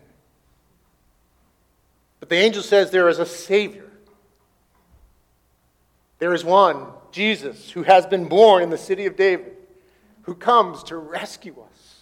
But 2.18 2.30
the 2.30 2.36
angel 2.36 2.62
says 2.62 2.90
there 2.90 3.10
is 3.10 3.18
a 3.18 3.26
Savior 3.26 3.90
there 6.24 6.32
is 6.32 6.42
one, 6.42 6.86
Jesus, 7.12 7.70
who 7.70 7.82
has 7.82 8.06
been 8.06 8.30
born 8.30 8.62
in 8.62 8.70
the 8.70 8.78
city 8.78 9.04
of 9.04 9.14
David, 9.14 9.58
who 10.22 10.34
comes 10.34 10.82
to 10.84 10.96
rescue 10.96 11.54
us. 11.60 11.98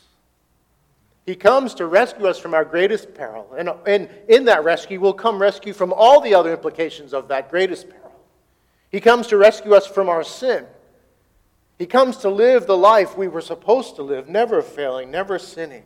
He 1.27 1.35
comes 1.35 1.75
to 1.75 1.87
rescue 1.87 2.29
us 2.29 2.39
from 2.39 2.55
our 2.55 2.65
greatest 2.65 3.15
peril. 3.15 3.53
And, 3.59 3.69
and 3.85 4.09
in 4.29 4.45
that 4.45 4.63
rescue 4.63 5.01
will 5.01 5.13
come 5.13 5.43
rescue 5.43 5.73
from 5.73 5.93
all 5.93 6.21
the 6.21 6.35
other 6.35 6.53
implications 6.53 7.13
of 7.13 7.27
that 7.27 7.51
greatest 7.51 7.91
peril. 7.91 8.13
He 8.93 9.01
comes 9.01 9.27
to 9.27 9.37
rescue 9.37 9.75
us 9.75 9.89
from 9.89 10.09
our 10.09 10.23
sin. 10.23 10.67
He 11.77 11.87
comes 11.87 12.19
to 12.19 12.29
live 12.29 12.69
the 12.69 12.77
life 12.77 13.19
we 13.19 13.27
were 13.27 13.41
supposed 13.41 13.97
to 13.97 14.05
live, 14.05 14.29
never 14.29 14.63
failing, 14.63 15.11
never 15.11 15.37
sinning, 15.41 15.83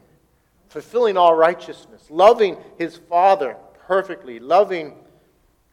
fulfilling 0.68 1.16
all 1.16 1.34
righteousness, 1.34 2.04
loving 2.10 2.58
his 2.76 2.98
Father 2.98 3.56
perfectly, 3.86 4.38
loving 4.40 4.92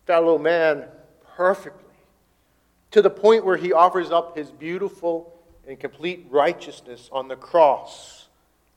fellow 0.06 0.38
man 0.38 0.86
perfectly 1.36 1.83
to 2.94 3.02
the 3.02 3.10
point 3.10 3.44
where 3.44 3.58
he 3.58 3.74
offers 3.74 4.12
up 4.12 4.38
his 4.38 4.52
beautiful 4.52 5.34
and 5.68 5.80
complete 5.80 6.28
righteousness 6.30 7.10
on 7.12 7.28
the 7.28 7.36
cross 7.36 8.28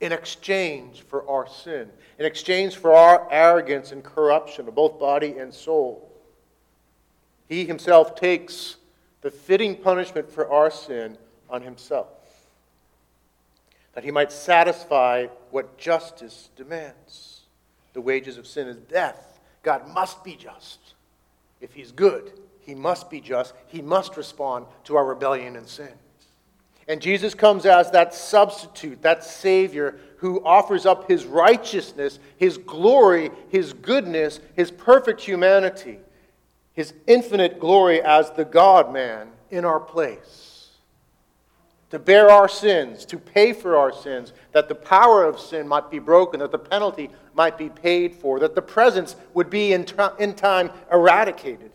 in 0.01 0.11
exchange 0.11 1.03
for 1.03 1.29
our 1.29 1.47
sin, 1.47 1.91
in 2.19 2.25
exchange 2.25 2.77
for 2.77 2.95
our 2.95 3.29
arrogance 3.31 3.93
and 3.93 4.03
corruption 4.03 4.67
of 4.69 4.75
both 4.75 4.99
body 4.99 5.37
and 5.39 5.53
soul. 5.53 6.11
He 7.47 7.67
himself 7.67 8.17
takes 8.17 8.77
the 9.21 9.31
fitting 9.31 9.77
punishment 9.77 10.31
for 10.31 10.51
our 10.51 10.71
sin 10.71 11.19
on 11.51 11.61
himself, 11.61 12.09
that 13.93 14.03
he 14.03 14.11
might 14.11 14.33
satisfy 14.33 15.27
what 15.51 15.77
justice 15.77 16.49
demands. 16.57 17.43
The 17.93 18.01
wages 18.01 18.39
of 18.39 18.47
sin 18.47 18.67
is 18.67 18.77
death. 18.77 19.41
God 19.63 19.87
must 19.93 20.25
be 20.25 20.37
just 20.37 20.95
if 21.61 21.75
he's 21.75 21.93
good. 21.93 22.33
He 22.67 22.75
must 22.75 23.09
be 23.09 23.21
just. 23.21 23.55
He 23.69 23.81
must 23.81 24.17
respond 24.17 24.67
to 24.85 24.97
our 24.97 25.07
rebellion 25.07 25.57
and 25.57 25.67
sin. 25.67 25.93
And 26.89 27.01
Jesus 27.01 27.35
comes 27.35 27.65
as 27.65 27.91
that 27.93 28.13
substitute, 28.15 29.01
that 29.03 29.25
Savior 29.25 29.99
who 30.19 30.45
offers 30.45 30.87
up 30.87 31.09
his 31.09 31.27
righteousness, 31.27 32.19
his 32.37 32.59
glory, 32.59 33.31
his 33.49 33.73
goodness, 33.73 34.41
his 34.55 34.71
perfect 34.71 35.21
humanity. 35.21 35.99
his 36.77 36.93
infinite 37.07 37.59
glory 37.59 38.03
as 38.03 38.31
the 38.33 38.45
God 38.45 38.93
man 38.93 39.29
in 39.51 39.65
our 39.65 39.81
place, 39.81 40.69
to 41.89 41.99
bear 41.99 42.31
our 42.31 42.49
sins, 42.49 43.07
to 43.07 43.17
pay 43.17 43.55
for 43.55 43.77
our 43.77 43.93
sins, 43.93 44.35
that 44.53 44.69
the 44.69 44.75
power 44.75 45.25
of 45.25 45.41
sin 45.41 45.67
might 45.67 45.91
be 45.91 45.99
broken, 45.99 46.41
that 46.41 46.53
the 46.53 46.59
penalty 46.59 47.09
might 47.35 47.57
be 47.57 47.71
paid 47.71 48.15
for, 48.15 48.39
that 48.39 48.55
the 48.55 48.63
presence 48.63 49.17
would 49.33 49.49
be 49.49 49.73
in, 49.73 49.87
in 50.19 50.35
time 50.35 50.71
eradicated. 50.93 51.71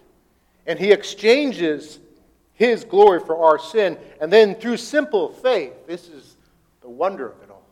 And 0.66 0.78
he 0.80 0.92
exchanges 0.92 2.00
his 2.54 2.84
glory 2.84 3.20
for 3.20 3.38
our 3.44 3.58
sin, 3.58 3.98
and 4.20 4.32
then 4.32 4.54
through 4.56 4.78
simple 4.78 5.30
faith, 5.30 5.74
this 5.88 6.08
is 6.08 6.36
the 6.82 6.90
wonder 6.90 7.28
of 7.28 7.42
it 7.42 7.50
all. 7.50 7.64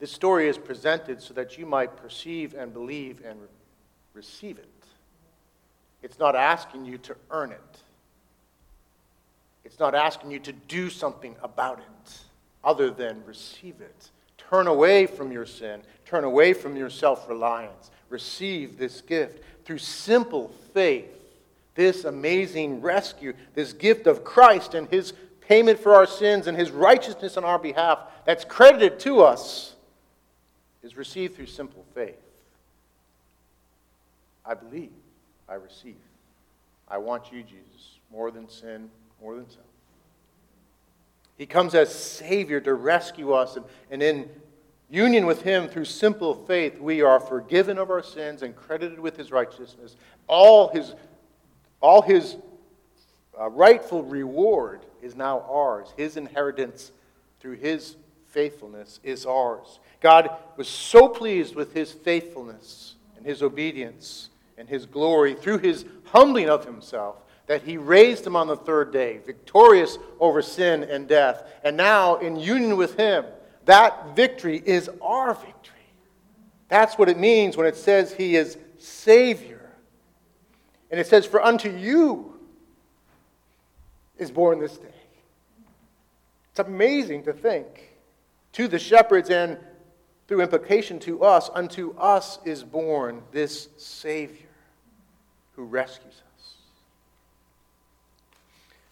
This 0.00 0.10
story 0.10 0.48
is 0.48 0.58
presented 0.58 1.22
so 1.22 1.32
that 1.34 1.56
you 1.56 1.64
might 1.64 1.96
perceive 1.96 2.54
and 2.54 2.72
believe 2.72 3.22
and 3.24 3.38
receive 4.14 4.58
it. 4.58 4.68
It's 6.02 6.18
not 6.18 6.36
asking 6.36 6.84
you 6.84 6.98
to 6.98 7.16
earn 7.30 7.52
it. 7.52 7.78
It's 9.64 9.78
not 9.78 9.94
asking 9.94 10.30
you 10.30 10.40
to 10.40 10.52
do 10.52 10.90
something 10.90 11.36
about 11.42 11.78
it 11.78 12.18
other 12.62 12.90
than 12.90 13.24
receive 13.24 13.80
it. 13.80 14.10
Turn 14.36 14.66
away 14.66 15.06
from 15.06 15.32
your 15.32 15.46
sin. 15.46 15.82
Turn 16.04 16.24
away 16.24 16.52
from 16.52 16.76
your 16.76 16.90
self 16.90 17.28
reliance. 17.28 17.90
Receive 18.08 18.78
this 18.78 19.00
gift 19.00 19.42
through 19.64 19.78
simple 19.78 20.48
faith. 20.72 21.10
This 21.74 22.04
amazing 22.04 22.80
rescue, 22.80 23.34
this 23.54 23.72
gift 23.72 24.06
of 24.06 24.22
Christ 24.22 24.74
and 24.74 24.88
his 24.88 25.12
payment 25.40 25.78
for 25.78 25.94
our 25.94 26.06
sins 26.06 26.46
and 26.46 26.56
his 26.56 26.70
righteousness 26.70 27.36
on 27.36 27.44
our 27.44 27.58
behalf 27.58 27.98
that's 28.24 28.44
credited 28.44 29.00
to 29.00 29.22
us 29.22 29.74
is 30.82 30.96
received 30.96 31.34
through 31.34 31.46
simple 31.46 31.84
faith. 31.94 32.20
I 34.44 34.54
believe, 34.54 34.92
I 35.48 35.54
receive. 35.54 35.96
I 36.88 36.98
want 36.98 37.32
you, 37.32 37.42
Jesus, 37.42 37.98
more 38.12 38.30
than 38.30 38.48
sin, 38.48 38.90
more 39.20 39.34
than 39.34 39.48
self. 39.48 39.64
He 41.36 41.46
comes 41.46 41.74
as 41.74 41.92
Savior 41.92 42.60
to 42.60 42.74
rescue 42.74 43.32
us, 43.32 43.56
and, 43.56 43.64
and 43.90 44.02
in 44.02 44.28
union 44.94 45.26
with 45.26 45.42
Him 45.42 45.68
through 45.68 45.84
simple 45.86 46.34
faith, 46.34 46.78
we 46.78 47.02
are 47.02 47.20
forgiven 47.20 47.78
of 47.78 47.90
our 47.90 48.02
sins 48.02 48.42
and 48.42 48.54
credited 48.54 48.98
with 48.98 49.16
His 49.16 49.30
righteousness. 49.30 49.96
All 50.26 50.68
His, 50.68 50.94
all 51.80 52.02
his 52.02 52.36
uh, 53.38 53.50
rightful 53.50 54.04
reward 54.04 54.86
is 55.02 55.16
now 55.16 55.44
ours. 55.50 55.92
His 55.96 56.16
inheritance 56.16 56.92
through 57.40 57.56
His 57.56 57.96
faithfulness 58.28 59.00
is 59.02 59.26
ours. 59.26 59.80
God 60.00 60.30
was 60.56 60.68
so 60.68 61.08
pleased 61.08 61.54
with 61.54 61.74
His 61.74 61.92
faithfulness 61.92 62.94
and 63.16 63.26
His 63.26 63.42
obedience 63.42 64.30
and 64.56 64.68
his 64.68 64.86
glory 64.86 65.34
through 65.34 65.58
his 65.58 65.84
humbling 66.06 66.48
of 66.48 66.64
himself, 66.64 67.16
that 67.46 67.62
he 67.62 67.76
raised 67.76 68.26
him 68.26 68.36
on 68.36 68.46
the 68.46 68.56
third 68.56 68.92
day, 68.92 69.20
victorious 69.24 69.98
over 70.18 70.40
sin 70.40 70.82
and 70.84 71.06
death. 71.06 71.44
And 71.62 71.76
now, 71.76 72.16
in 72.16 72.36
union 72.36 72.76
with 72.76 72.96
him, 72.96 73.24
that 73.64 74.14
victory 74.14 74.62
is 74.64 74.90
our 75.00 75.34
victory. 75.34 75.74
That's 76.68 76.96
what 76.98 77.08
it 77.08 77.18
means 77.18 77.56
when 77.56 77.66
it 77.66 77.76
says 77.76 78.12
he 78.12 78.36
is 78.36 78.58
Savior. 78.78 79.70
And 80.90 81.00
it 81.00 81.06
says, 81.06 81.26
For 81.26 81.42
unto 81.42 81.70
you 81.70 82.34
is 84.18 84.30
born 84.30 84.60
this 84.60 84.76
day. 84.76 84.88
It's 86.50 86.60
amazing 86.60 87.24
to 87.24 87.32
think 87.32 87.94
to 88.52 88.68
the 88.68 88.78
shepherds 88.78 89.30
and 89.30 89.58
through 90.26 90.40
implication 90.40 90.98
to 91.00 91.22
us, 91.22 91.50
unto 91.52 91.94
us 91.98 92.38
is 92.44 92.62
born 92.62 93.22
this 93.32 93.68
Savior 93.76 94.46
who 95.56 95.64
rescues 95.64 96.22
us. 96.36 96.54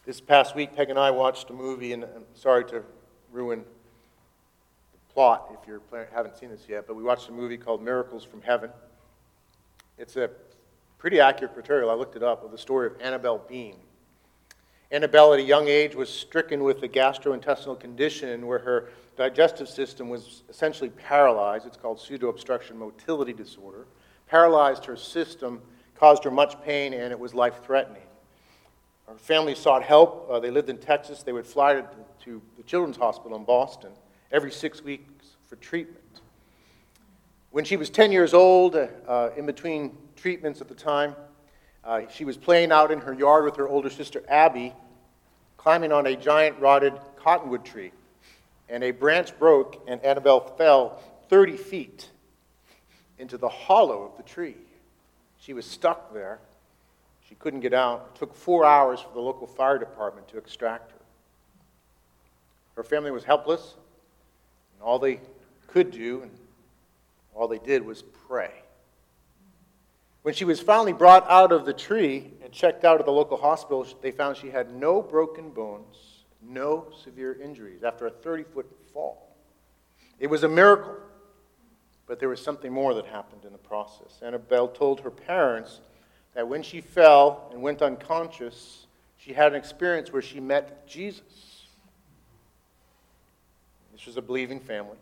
This 0.04 0.20
past 0.20 0.54
week, 0.54 0.76
Peg 0.76 0.90
and 0.90 0.98
I 0.98 1.10
watched 1.10 1.48
a 1.50 1.52
movie, 1.52 1.92
and 1.92 2.04
I'm 2.04 2.24
sorry 2.34 2.64
to 2.66 2.82
ruin 3.32 3.64
plot 5.14 5.56
if 5.60 5.68
you 5.68 5.80
haven't 6.14 6.36
seen 6.36 6.50
this 6.50 6.66
yet, 6.68 6.86
but 6.86 6.96
we 6.96 7.02
watched 7.02 7.28
a 7.28 7.32
movie 7.32 7.56
called 7.56 7.82
Miracles 7.82 8.24
from 8.24 8.42
Heaven. 8.42 8.70
It's 9.98 10.16
a 10.16 10.30
pretty 10.98 11.20
accurate 11.20 11.54
portrayal, 11.54 11.90
I 11.90 11.94
looked 11.94 12.16
it 12.16 12.22
up, 12.22 12.44
of 12.44 12.50
the 12.50 12.58
story 12.58 12.86
of 12.86 13.00
Annabelle 13.00 13.38
Beam. 13.38 13.76
Annabelle, 14.90 15.32
at 15.32 15.40
a 15.40 15.42
young 15.42 15.68
age, 15.68 15.94
was 15.94 16.08
stricken 16.08 16.62
with 16.62 16.82
a 16.82 16.88
gastrointestinal 16.88 17.78
condition 17.78 18.46
where 18.46 18.58
her 18.58 18.90
digestive 19.16 19.68
system 19.68 20.08
was 20.08 20.42
essentially 20.48 20.90
paralyzed. 20.90 21.66
It's 21.66 21.76
called 21.76 22.00
pseudo 22.00 22.28
obstruction 22.28 22.78
motility 22.78 23.32
disorder. 23.32 23.86
Paralyzed 24.26 24.84
her 24.84 24.96
system, 24.96 25.62
caused 25.94 26.24
her 26.24 26.30
much 26.30 26.60
pain, 26.62 26.92
and 26.92 27.10
it 27.10 27.18
was 27.18 27.34
life 27.34 27.64
threatening. 27.64 28.02
Her 29.08 29.14
family 29.14 29.54
sought 29.54 29.82
help. 29.82 30.28
Uh, 30.30 30.40
they 30.40 30.50
lived 30.50 30.68
in 30.68 30.78
Texas. 30.78 31.22
They 31.22 31.32
would 31.32 31.46
fly 31.46 31.74
to, 31.74 31.86
to 32.24 32.42
the 32.56 32.62
Children's 32.62 32.96
Hospital 32.96 33.36
in 33.36 33.44
Boston 33.44 33.92
every 34.32 34.50
six 34.50 34.82
weeks 34.82 35.36
for 35.46 35.56
treatment. 35.56 35.98
When 37.50 37.64
she 37.64 37.76
was 37.76 37.90
10 37.90 38.12
years 38.12 38.32
old, 38.32 38.74
uh, 38.74 39.30
in 39.36 39.44
between 39.44 39.96
treatments 40.16 40.62
at 40.62 40.68
the 40.68 40.74
time, 40.74 41.14
uh, 41.84 42.02
she 42.10 42.24
was 42.24 42.38
playing 42.38 42.72
out 42.72 42.90
in 42.90 43.00
her 43.00 43.12
yard 43.12 43.44
with 43.44 43.56
her 43.56 43.68
older 43.68 43.90
sister 43.90 44.22
Abby, 44.28 44.72
climbing 45.58 45.92
on 45.92 46.06
a 46.06 46.16
giant 46.16 46.58
rotted 46.60 46.94
cottonwood 47.16 47.64
tree. 47.64 47.92
And 48.70 48.82
a 48.82 48.90
branch 48.90 49.38
broke, 49.38 49.84
and 49.86 50.02
Annabelle 50.02 50.40
fell 50.40 51.02
30 51.28 51.58
feet 51.58 52.08
into 53.18 53.36
the 53.36 53.48
hollow 53.48 54.02
of 54.02 54.16
the 54.16 54.22
tree. 54.22 54.56
She 55.38 55.52
was 55.52 55.66
stuck 55.66 56.14
there. 56.14 56.38
She 57.28 57.34
couldn't 57.34 57.60
get 57.60 57.74
out. 57.74 58.12
It 58.14 58.18
took 58.18 58.34
four 58.34 58.64
hours 58.64 59.00
for 59.00 59.12
the 59.12 59.20
local 59.20 59.46
fire 59.46 59.76
department 59.76 60.26
to 60.28 60.38
extract 60.38 60.92
her. 60.92 60.98
Her 62.76 62.82
family 62.82 63.10
was 63.10 63.24
helpless, 63.24 63.74
and 64.82 64.88
all 64.88 64.98
they 64.98 65.20
could 65.68 65.92
do 65.92 66.22
and 66.22 66.30
all 67.34 67.46
they 67.46 67.58
did 67.58 67.86
was 67.86 68.02
pray. 68.26 68.50
When 70.22 70.34
she 70.34 70.44
was 70.44 70.60
finally 70.60 70.92
brought 70.92 71.28
out 71.30 71.52
of 71.52 71.64
the 71.64 71.72
tree 71.72 72.32
and 72.42 72.52
checked 72.52 72.84
out 72.84 72.98
at 72.98 73.06
the 73.06 73.12
local 73.12 73.36
hospital, 73.36 73.86
they 74.00 74.10
found 74.10 74.36
she 74.36 74.50
had 74.50 74.74
no 74.74 75.00
broken 75.00 75.50
bones, 75.50 76.24
no 76.42 76.88
severe 77.04 77.40
injuries 77.40 77.84
after 77.84 78.06
a 78.06 78.10
30 78.10 78.42
foot 78.42 78.66
fall. 78.92 79.36
It 80.18 80.26
was 80.26 80.42
a 80.42 80.48
miracle, 80.48 80.96
but 82.06 82.18
there 82.18 82.28
was 82.28 82.40
something 82.40 82.72
more 82.72 82.92
that 82.94 83.06
happened 83.06 83.44
in 83.44 83.52
the 83.52 83.58
process. 83.58 84.20
Annabelle 84.20 84.68
told 84.68 85.00
her 85.00 85.10
parents 85.10 85.80
that 86.34 86.46
when 86.46 86.62
she 86.62 86.80
fell 86.80 87.48
and 87.52 87.62
went 87.62 87.82
unconscious, 87.82 88.86
she 89.16 89.32
had 89.32 89.52
an 89.52 89.58
experience 89.58 90.12
where 90.12 90.22
she 90.22 90.40
met 90.40 90.86
Jesus. 90.88 91.51
This 94.02 94.08
was 94.08 94.16
a 94.16 94.22
believing 94.22 94.58
family. 94.58 94.96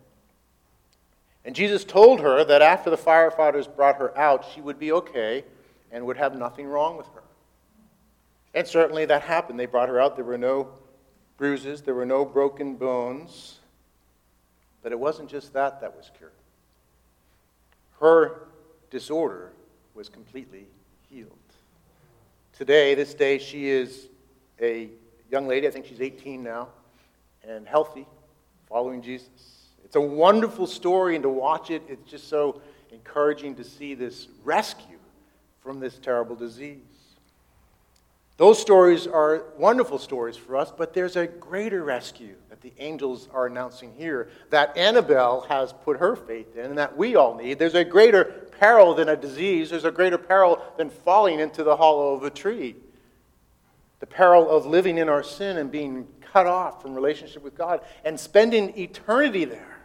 And 1.46 1.56
Jesus 1.56 1.84
told 1.84 2.20
her 2.20 2.44
that 2.44 2.60
after 2.60 2.90
the 2.90 2.98
firefighters 2.98 3.74
brought 3.74 3.96
her 3.96 4.16
out, 4.16 4.44
she 4.54 4.60
would 4.60 4.78
be 4.78 4.92
okay 4.92 5.42
and 5.90 6.04
would 6.04 6.18
have 6.18 6.36
nothing 6.36 6.66
wrong 6.66 6.98
with 6.98 7.06
her. 7.14 7.22
And 8.52 8.68
certainly 8.68 9.06
that 9.06 9.22
happened. 9.22 9.58
They 9.58 9.64
brought 9.64 9.88
her 9.88 9.98
out. 9.98 10.16
There 10.16 10.24
were 10.26 10.36
no 10.36 10.68
bruises, 11.38 11.80
there 11.80 11.94
were 11.94 12.04
no 12.04 12.26
broken 12.26 12.76
bones. 12.76 13.60
But 14.82 14.92
it 14.92 15.00
wasn't 15.00 15.30
just 15.30 15.54
that 15.54 15.80
that 15.80 15.96
was 15.96 16.10
cured. 16.18 16.32
Her 18.00 18.48
disorder 18.90 19.52
was 19.94 20.10
completely 20.10 20.66
healed. 21.08 21.30
Today, 22.52 22.94
this 22.94 23.14
day, 23.14 23.38
she 23.38 23.70
is 23.70 24.08
a 24.60 24.90
young 25.30 25.48
lady. 25.48 25.66
I 25.66 25.70
think 25.70 25.86
she's 25.86 26.02
18 26.02 26.42
now 26.42 26.68
and 27.42 27.66
healthy, 27.66 28.06
following 28.70 29.02
Jesus. 29.02 29.28
It's 29.84 29.96
a 29.96 30.00
wonderful 30.00 30.68
story, 30.68 31.16
and 31.16 31.24
to 31.24 31.28
watch 31.28 31.70
it, 31.70 31.82
it's 31.88 32.08
just 32.08 32.28
so 32.28 32.62
encouraging 32.92 33.56
to 33.56 33.64
see 33.64 33.94
this 33.94 34.28
rescue 34.44 34.98
from 35.60 35.80
this 35.80 35.98
terrible 35.98 36.36
disease. 36.36 36.78
Those 38.36 38.58
stories 38.58 39.08
are 39.08 39.42
wonderful 39.58 39.98
stories 39.98 40.36
for 40.36 40.56
us, 40.56 40.72
but 40.74 40.94
there's 40.94 41.16
a 41.16 41.26
greater 41.26 41.82
rescue 41.82 42.36
that 42.48 42.62
the 42.62 42.72
angels 42.78 43.28
are 43.34 43.46
announcing 43.46 43.92
here 43.98 44.30
that 44.50 44.74
Annabelle 44.78 45.42
has 45.48 45.74
put 45.84 45.98
her 45.98 46.14
faith 46.14 46.56
in 46.56 46.66
and 46.66 46.78
that 46.78 46.96
we 46.96 47.16
all 47.16 47.34
need. 47.34 47.58
There's 47.58 47.74
a 47.74 47.84
greater 47.84 48.24
peril 48.58 48.94
than 48.94 49.08
a 49.08 49.16
disease, 49.16 49.68
there's 49.68 49.84
a 49.84 49.90
greater 49.90 50.16
peril 50.16 50.62
than 50.78 50.88
falling 50.88 51.40
into 51.40 51.64
the 51.64 51.76
hollow 51.76 52.14
of 52.14 52.22
a 52.22 52.30
tree. 52.30 52.76
The 53.98 54.06
peril 54.06 54.48
of 54.48 54.64
living 54.64 54.96
in 54.96 55.08
our 55.08 55.22
sin 55.22 55.58
and 55.58 55.70
being 55.70 56.06
cut 56.32 56.46
off 56.46 56.82
from 56.82 56.94
relationship 56.94 57.42
with 57.42 57.54
God 57.56 57.80
and 58.04 58.18
spending 58.18 58.76
eternity 58.78 59.44
there 59.44 59.78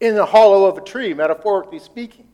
in 0.00 0.14
the 0.14 0.24
hollow 0.24 0.66
of 0.66 0.78
a 0.78 0.80
tree, 0.80 1.14
metaphorically 1.14 1.78
speaking, 1.78 2.26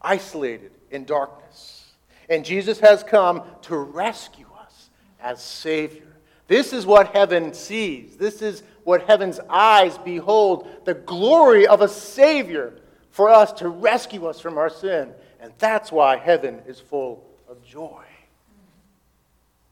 isolated 0.00 0.72
in 0.90 1.04
darkness. 1.04 1.92
And 2.28 2.44
Jesus 2.44 2.80
has 2.80 3.02
come 3.02 3.42
to 3.62 3.76
rescue 3.76 4.46
us 4.60 4.90
as 5.20 5.42
Savior. 5.42 6.16
This 6.46 6.72
is 6.72 6.86
what 6.86 7.08
heaven 7.08 7.52
sees. 7.52 8.16
This 8.16 8.42
is 8.42 8.62
what 8.84 9.02
heaven's 9.02 9.40
eyes 9.48 9.98
behold 9.98 10.68
the 10.84 10.94
glory 10.94 11.66
of 11.66 11.80
a 11.80 11.88
Savior 11.88 12.74
for 13.10 13.30
us 13.30 13.52
to 13.52 13.68
rescue 13.68 14.26
us 14.26 14.40
from 14.40 14.58
our 14.58 14.68
sin 14.68 15.14
And 15.40 15.52
that's 15.58 15.92
why 15.92 16.16
heaven 16.16 16.62
is 16.66 16.80
full 16.80 17.22
of 17.48 17.62
joy. 17.62 18.02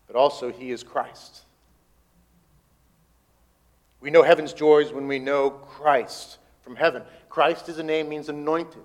But 0.07 0.17
also, 0.17 0.53
He 0.53 0.71
is 0.71 0.83
Christ. 0.83 1.42
We 4.03 4.11
know 4.11 4.25
heaven's 4.25 4.53
joys 4.53 4.93
when 4.93 5.07
we 5.07 5.21
know 5.21 5.49
Christ 5.49 6.39
from 6.63 6.75
heaven. 6.75 7.05
Christ 7.31 7.69
is 7.69 7.79
a 7.79 7.85
name 7.85 8.09
means 8.09 8.29
anointed, 8.29 8.83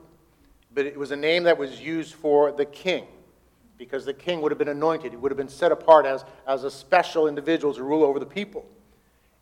but 0.72 0.86
it 0.86 0.98
was 0.98 1.10
a 1.10 1.16
name 1.16 1.44
that 1.44 1.58
was 1.58 1.82
used 1.82 2.14
for 2.14 2.52
the 2.52 2.66
king 2.66 3.08
because 3.80 4.06
the 4.06 4.14
king 4.14 4.42
would 4.42 4.52
have 4.52 4.60
been 4.60 4.68
anointed. 4.68 5.12
He 5.12 5.18
would 5.18 5.32
have 5.32 5.38
been 5.38 5.50
set 5.50 5.72
apart 5.72 6.06
as, 6.06 6.24
as 6.48 6.64
a 6.64 6.72
special 6.72 7.28
individual 7.28 7.74
to 7.74 7.84
rule 7.84 8.04
over 8.04 8.20
the 8.20 8.28
people. 8.28 8.64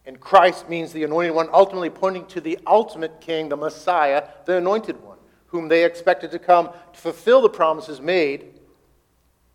And 0.05 0.19
Christ 0.19 0.69
means 0.69 0.93
the 0.93 1.03
anointed 1.03 1.35
one, 1.35 1.49
ultimately 1.51 1.89
pointing 1.89 2.25
to 2.27 2.39
the 2.39 2.57
ultimate 2.65 3.19
king, 3.19 3.49
the 3.49 3.57
Messiah, 3.57 4.27
the 4.45 4.57
anointed 4.57 5.03
one, 5.03 5.17
whom 5.47 5.67
they 5.67 5.83
expected 5.83 6.31
to 6.31 6.39
come 6.39 6.69
to 6.93 6.99
fulfill 6.99 7.41
the 7.41 7.49
promises 7.49 7.99
made 7.99 8.53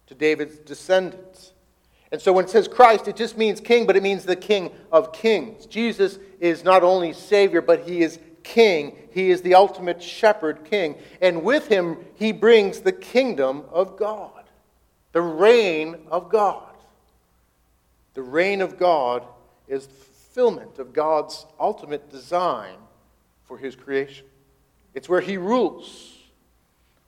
to 0.07 0.15
David's 0.15 0.59
descendants. 0.59 1.53
And 2.13 2.21
so 2.21 2.33
when 2.33 2.45
it 2.45 2.51
says 2.51 2.67
Christ, 2.67 3.07
it 3.07 3.17
just 3.17 3.39
means 3.39 3.61
king, 3.61 3.87
but 3.87 3.97
it 3.97 4.03
means 4.03 4.25
the 4.25 4.37
king 4.37 4.73
of 4.91 5.13
kings. 5.13 5.67
Jesus 5.67 6.19
is 6.41 6.65
not 6.65 6.83
only 6.83 7.13
Savior, 7.13 7.61
but 7.61 7.89
he 7.89 8.03
is 8.03 8.19
king. 8.43 8.97
He 9.13 9.31
is 9.31 9.43
the 9.43 9.55
ultimate 9.55 10.03
shepherd 10.03 10.65
king. 10.65 10.97
And 11.21 11.45
with 11.45 11.69
him, 11.69 11.99
he 12.17 12.33
brings 12.33 12.81
the 12.81 12.93
kingdom 12.93 13.65
of 13.71 13.97
God, 13.97 14.45
the 15.13 15.23
reign 15.23 15.97
of 16.11 16.31
God. 16.31 16.65
The 18.15 18.23
reign 18.23 18.61
of 18.61 18.77
God 18.77 19.25
is 19.69 19.87
the 19.87 19.95
fulfillment 19.95 20.79
of 20.79 20.93
God's 20.93 21.47
ultimate 21.61 22.11
design 22.11 22.77
for 23.45 23.57
his 23.57 23.77
creation. 23.77 24.27
It's 24.95 25.09
where 25.09 25.21
he 25.21 25.37
rules. 25.37 26.17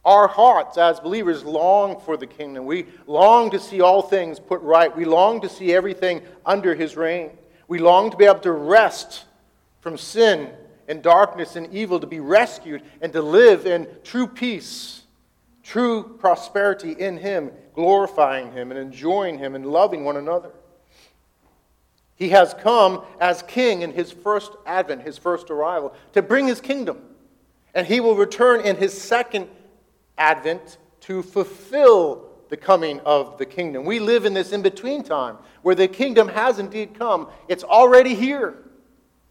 Our 0.05 0.27
hearts 0.27 0.79
as 0.79 0.99
believers 0.99 1.45
long 1.45 2.01
for 2.01 2.17
the 2.17 2.27
kingdom. 2.27 2.67
We 2.67 2.87
long 3.07 3.51
to 3.51 3.61
see 3.61 3.81
all 3.81 4.03
things 4.03 4.41
put 4.41 4.61
right. 4.63 4.95
We 4.97 5.05
long 5.05 5.41
to 5.43 5.49
see 5.49 5.73
everything 5.73 6.23
under 6.45 6.75
his 6.75 6.97
reign. 6.97 7.31
We 7.69 7.79
long 7.79 8.11
to 8.11 8.17
be 8.17 8.25
able 8.25 8.41
to 8.41 8.53
rest 8.53 9.25
from 9.81 9.97
sin 9.97 10.51
and 10.89 11.03
darkness 11.03 11.55
and 11.55 11.73
evil, 11.73 12.01
to 12.01 12.07
be 12.07 12.21
rescued 12.21 12.83
and 13.01 13.13
to 13.13 13.23
live 13.23 13.65
in 13.65 13.87
true 14.03 14.27
peace, 14.27 15.03
true 15.63 16.17
prosperity 16.19 16.93
in 16.93 17.17
him, 17.17 17.53
glorifying 17.75 18.53
him 18.53 18.73
and 18.73 18.81
enjoying 18.81 19.39
him 19.39 19.55
and 19.55 19.67
loving 19.67 20.05
one 20.05 20.17
another. 20.17 20.51
He 22.17 22.31
has 22.31 22.55
come 22.55 23.05
as 23.21 23.43
king 23.43 23.83
in 23.83 23.93
his 23.93 24.11
first 24.11 24.53
advent, 24.67 25.03
his 25.03 25.19
first 25.19 25.51
arrival, 25.51 25.95
to 26.13 26.23
bring 26.23 26.47
his 26.47 26.61
kingdom. 26.61 27.01
And 27.75 27.87
he 27.87 28.01
will 28.01 28.17
return 28.17 28.61
in 28.61 28.77
his 28.77 29.01
second 29.01 29.49
Advent 30.19 30.79
to 31.01 31.23
fulfill 31.23 32.29
the 32.49 32.57
coming 32.57 33.01
of 33.01 33.39
the 33.39 33.47
kingdom. 33.47 33.85
We 33.85 33.99
live 33.99 34.25
in 34.25 34.35
this 34.35 34.53
in 34.53 34.63
between 34.63 35.03
time 35.03 35.39
where 35.63 35.75
the 35.75 35.89
kingdom 35.89 36.29
has 36.29 36.59
indeed 36.59 36.95
come. 36.95 37.29
It's 37.49 37.65
already 37.65 38.15
here, 38.15 38.59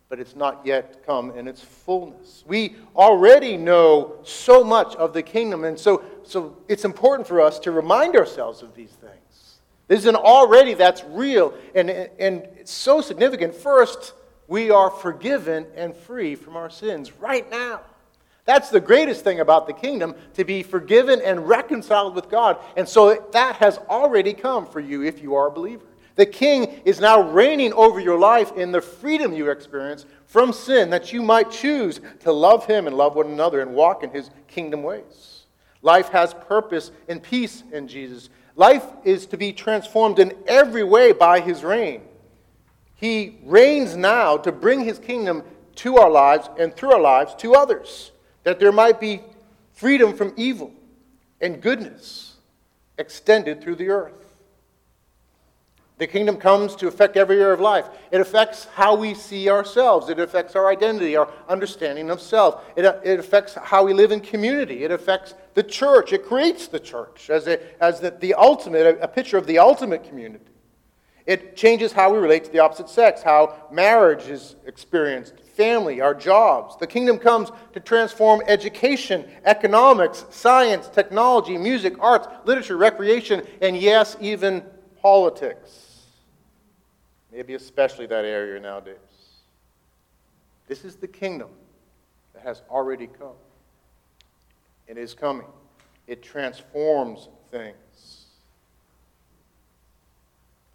but 0.10 0.20
it's 0.20 0.36
not 0.36 0.66
yet 0.66 1.06
come 1.06 1.32
in 1.32 1.48
its 1.48 1.62
fullness. 1.62 2.44
We 2.48 2.76
already 2.96 3.58
know 3.58 4.16
so 4.24 4.64
much 4.64 4.96
of 4.96 5.14
the 5.14 5.22
kingdom, 5.22 5.64
and 5.64 5.80
so, 5.80 6.04
so 6.24 6.58
it's 6.68 6.84
important 6.84 7.28
for 7.28 7.40
us 7.42 7.60
to 7.60 7.72
remind 7.72 8.16
ourselves 8.16 8.64
of 8.64 8.74
these 8.74 8.92
things. 8.92 9.60
There's 9.88 10.06
an 10.06 10.16
already 10.16 10.74
that's 10.74 11.04
real, 11.04 11.54
and, 11.76 11.90
and 11.90 12.48
so 12.66 13.02
significant. 13.02 13.54
First, 13.54 14.14
we 14.48 14.72
are 14.72 14.90
forgiven 14.90 15.68
and 15.76 15.96
free 15.96 16.36
from 16.36 16.56
our 16.56 16.70
sins 16.70 17.12
right 17.20 17.50
now. 17.52 17.82
That's 18.52 18.70
the 18.70 18.82
greatest 18.82 19.24
thing 19.24 19.40
about 19.40 19.66
the 19.66 19.72
kingdom, 19.72 20.14
to 20.34 20.44
be 20.44 20.62
forgiven 20.62 21.22
and 21.24 21.48
reconciled 21.48 22.16
with 22.16 22.30
God. 22.30 22.58
And 22.76 22.86
so 22.86 23.26
that 23.32 23.56
has 23.56 23.78
already 23.90 24.34
come 24.34 24.66
for 24.66 24.82
you 24.82 25.04
if 25.04 25.22
you 25.22 25.36
are 25.36 25.48
a 25.48 25.52
believer. 25.52 25.86
The 26.18 26.26
king 26.26 26.82
is 26.84 27.00
now 27.00 27.22
reigning 27.22 27.72
over 27.72 28.02
your 28.02 28.20
life 28.20 28.52
in 28.58 28.74
the 28.74 28.82
freedom 28.82 29.32
you 29.32 29.50
experience 29.50 30.06
from 30.26 30.52
sin 30.52 30.90
that 30.90 31.14
you 31.14 31.22
might 31.22 31.50
choose 31.50 32.02
to 32.20 32.34
love 32.34 32.66
him 32.66 32.88
and 32.88 32.98
love 32.98 33.16
one 33.16 33.28
another 33.28 33.62
and 33.62 33.74
walk 33.74 34.04
in 34.04 34.10
his 34.10 34.30
kingdom 34.50 34.84
ways. 34.84 35.44
Life 35.82 36.10
has 36.10 36.34
purpose 36.34 36.92
and 37.08 37.24
peace 37.24 37.64
in 37.72 37.88
Jesus. 37.88 38.30
Life 38.58 38.86
is 39.06 39.28
to 39.28 39.38
be 39.38 39.54
transformed 39.54 40.20
in 40.20 40.34
every 40.46 40.84
way 40.84 41.14
by 41.14 41.40
his 41.40 41.64
reign. 41.64 42.02
He 42.96 43.40
reigns 43.46 43.96
now 43.96 44.36
to 44.36 44.52
bring 44.52 44.82
his 44.82 45.00
kingdom 45.00 45.44
to 45.76 45.96
our 46.00 46.10
lives 46.10 46.50
and 46.60 46.76
through 46.76 46.92
our 46.92 47.00
lives 47.00 47.34
to 47.36 47.56
others 47.56 48.11
that 48.44 48.60
there 48.60 48.72
might 48.72 49.00
be 49.00 49.22
freedom 49.74 50.16
from 50.16 50.34
evil 50.38 50.74
and 51.40 51.62
goodness 51.62 52.36
extended 52.98 53.62
through 53.62 53.76
the 53.76 53.90
earth. 53.90 54.22
The 55.98 56.08
kingdom 56.08 56.38
comes 56.38 56.76
to 56.78 56.88
affect 56.88 57.16
every 57.16 57.40
area 57.40 57.54
of 57.54 57.60
life. 57.60 57.86
It 58.10 58.20
affects 58.20 58.66
how 58.74 58.96
we 58.96 59.14
see 59.14 59.52
ourselves. 59.52 60.10
It 60.10 60.20
affects 60.20 60.56
our 60.56 60.68
identity, 60.68 61.16
our 61.16 61.32
understanding 61.48 62.10
of 62.10 62.20
self. 62.20 62.64
It, 62.76 62.86
uh, 62.86 63.00
it 63.04 63.20
affects 63.20 63.54
how 63.54 63.86
we 63.86 63.94
live 63.94 64.12
in 64.12 64.20
community. 64.20 64.84
It 64.84 64.90
affects 64.90 65.36
the 65.54 65.62
church. 65.62 66.12
It 66.12 66.26
creates 66.26 66.68
the 66.68 66.80
church 66.80 67.30
as, 67.30 67.46
a, 67.46 67.60
as 67.84 68.00
the, 68.00 68.10
the 68.10 68.34
ultimate, 68.34 68.98
a 69.00 69.08
picture 69.08 69.38
of 69.38 69.46
the 69.46 69.60
ultimate 69.60 70.04
community. 70.04 70.51
It 71.26 71.56
changes 71.56 71.92
how 71.92 72.12
we 72.12 72.20
relate 72.20 72.46
to 72.46 72.52
the 72.52 72.60
opposite 72.60 72.90
sex, 72.90 73.22
how 73.22 73.68
marriage 73.72 74.28
is 74.28 74.56
experienced, 74.66 75.40
family, 75.56 76.02
our 76.02 76.16
jobs. 76.16 76.76
The 76.78 76.88
kingdom 76.88 77.20
comes 77.20 77.52
to 77.74 77.80
transform 77.80 78.42
education, 78.48 79.30
economics, 79.46 80.26
science, 80.32 80.88
technology, 80.88 81.58
music, 81.58 81.96
arts, 82.00 82.28
literature, 82.46 82.78
recreation, 82.78 83.46
and 83.62 83.78
yes, 83.78 84.18
even 84.20 84.64
politics. 85.02 86.06
Maybe 87.32 87.54
especially 87.54 88.08
that 88.08 88.26
area 88.26 88.60
nowadays. 88.60 88.98
This 90.68 90.84
is 90.84 90.96
the 90.96 91.08
kingdom 91.08 91.50
that 92.34 92.44
has 92.44 92.62
already 92.70 93.08
come. 93.08 93.36
It 94.88 94.98
is 94.98 95.14
coming. 95.14 95.48
It 96.08 96.24
transforms 96.24 97.30
things. 97.52 97.76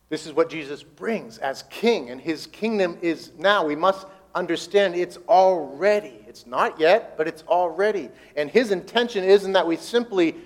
This 0.08 0.26
is 0.26 0.32
what 0.32 0.48
Jesus 0.48 0.82
brings 0.82 1.38
as 1.38 1.64
king, 1.64 2.10
and 2.10 2.20
his 2.20 2.46
kingdom 2.46 2.96
is 3.02 3.32
now. 3.38 3.64
We 3.64 3.74
must 3.74 4.06
understand 4.34 4.94
it's 4.94 5.18
already. 5.28 6.24
It's 6.28 6.46
not 6.46 6.78
yet, 6.78 7.16
but 7.16 7.26
it's 7.26 7.42
already. 7.48 8.10
And 8.36 8.50
his 8.50 8.70
intention 8.70 9.24
isn't 9.24 9.52
that 9.52 9.66
we 9.66 9.76
simply 9.76 10.36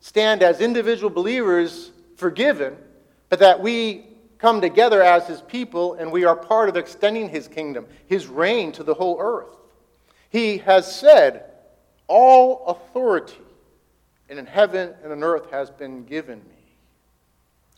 stand 0.00 0.42
as 0.42 0.60
individual 0.60 1.10
believers 1.10 1.92
forgiven, 2.16 2.76
but 3.28 3.38
that 3.38 3.60
we 3.60 4.08
come 4.38 4.60
together 4.60 5.02
as 5.02 5.26
his 5.26 5.40
people 5.42 5.94
and 5.94 6.12
we 6.12 6.24
are 6.24 6.36
part 6.36 6.68
of 6.68 6.76
extending 6.76 7.28
his 7.28 7.48
kingdom, 7.48 7.86
his 8.06 8.26
reign 8.26 8.72
to 8.72 8.82
the 8.84 8.94
whole 8.94 9.18
earth. 9.20 9.56
He 10.30 10.58
has 10.58 10.92
said, 10.94 11.44
All 12.06 12.66
authority 12.66 13.38
in 14.28 14.44
heaven 14.46 14.94
and 15.02 15.12
on 15.12 15.22
earth 15.22 15.50
has 15.50 15.70
been 15.70 16.04
given 16.04 16.38
me. 16.40 16.57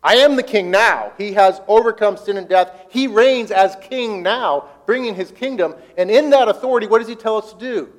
I 0.03 0.17
am 0.17 0.37
the 0.37 0.43
king 0.43 0.71
now. 0.71 1.13
He 1.19 1.35
has 1.35 1.61
overcome 1.69 2.17
sin 2.17 2.37
and 2.37 2.49
death. 2.49 2.87
He 2.89 3.07
reigns 3.07 3.51
as 3.51 3.77
king 3.83 4.23
now, 4.23 4.69
bringing 4.87 5.15
his 5.15 5.31
kingdom. 5.31 5.75
And 5.99 6.11
in 6.11 6.31
that 6.31 6.49
authority, 6.49 6.87
what 6.87 6.99
does 6.99 7.09
he 7.09 7.15
tell 7.15 7.37
us 7.37 7.53
to 7.53 7.59
do? 7.59 7.93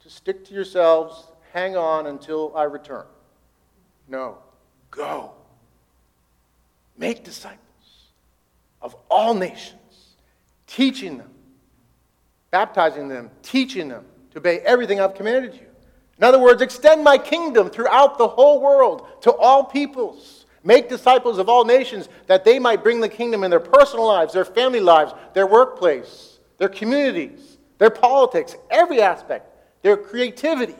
To 0.00 0.10
stick 0.10 0.44
to 0.46 0.54
yourselves, 0.54 1.28
hang 1.52 1.76
on 1.76 2.06
until 2.06 2.52
I 2.54 2.64
return. 2.64 3.04
No, 4.06 4.38
go. 4.90 5.32
Make 6.96 7.24
disciples 7.24 7.58
of 8.82 8.94
all 9.10 9.34
nations, 9.34 10.14
teaching 10.66 11.18
them, 11.18 11.30
baptizing 12.50 13.08
them, 13.08 13.30
teaching 13.42 13.88
them 13.88 14.04
to 14.32 14.38
obey 14.38 14.60
everything 14.60 15.00
I've 15.00 15.14
commanded 15.14 15.54
you. 15.54 15.66
In 16.18 16.24
other 16.24 16.38
words, 16.38 16.60
extend 16.60 17.02
my 17.04 17.16
kingdom 17.16 17.70
throughout 17.70 18.18
the 18.18 18.28
whole 18.28 18.60
world 18.60 19.06
to 19.22 19.32
all 19.32 19.64
peoples. 19.64 20.46
Make 20.68 20.90
disciples 20.90 21.38
of 21.38 21.48
all 21.48 21.64
nations 21.64 22.10
that 22.26 22.44
they 22.44 22.58
might 22.58 22.82
bring 22.82 23.00
the 23.00 23.08
kingdom 23.08 23.42
in 23.42 23.50
their 23.50 23.58
personal 23.58 24.06
lives, 24.06 24.34
their 24.34 24.44
family 24.44 24.80
lives, 24.80 25.14
their 25.32 25.46
workplace, 25.46 26.40
their 26.58 26.68
communities, 26.68 27.56
their 27.78 27.88
politics, 27.88 28.54
every 28.68 29.00
aspect, 29.00 29.50
their 29.80 29.96
creativity. 29.96 30.76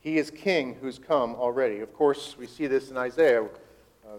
He 0.00 0.16
is 0.16 0.30
king 0.30 0.78
who's 0.80 0.98
come 0.98 1.34
already. 1.34 1.80
Of 1.80 1.92
course, 1.92 2.36
we 2.38 2.46
see 2.46 2.68
this 2.68 2.90
in 2.90 2.96
Isaiah. 2.96 3.42
Uh, 3.42 4.16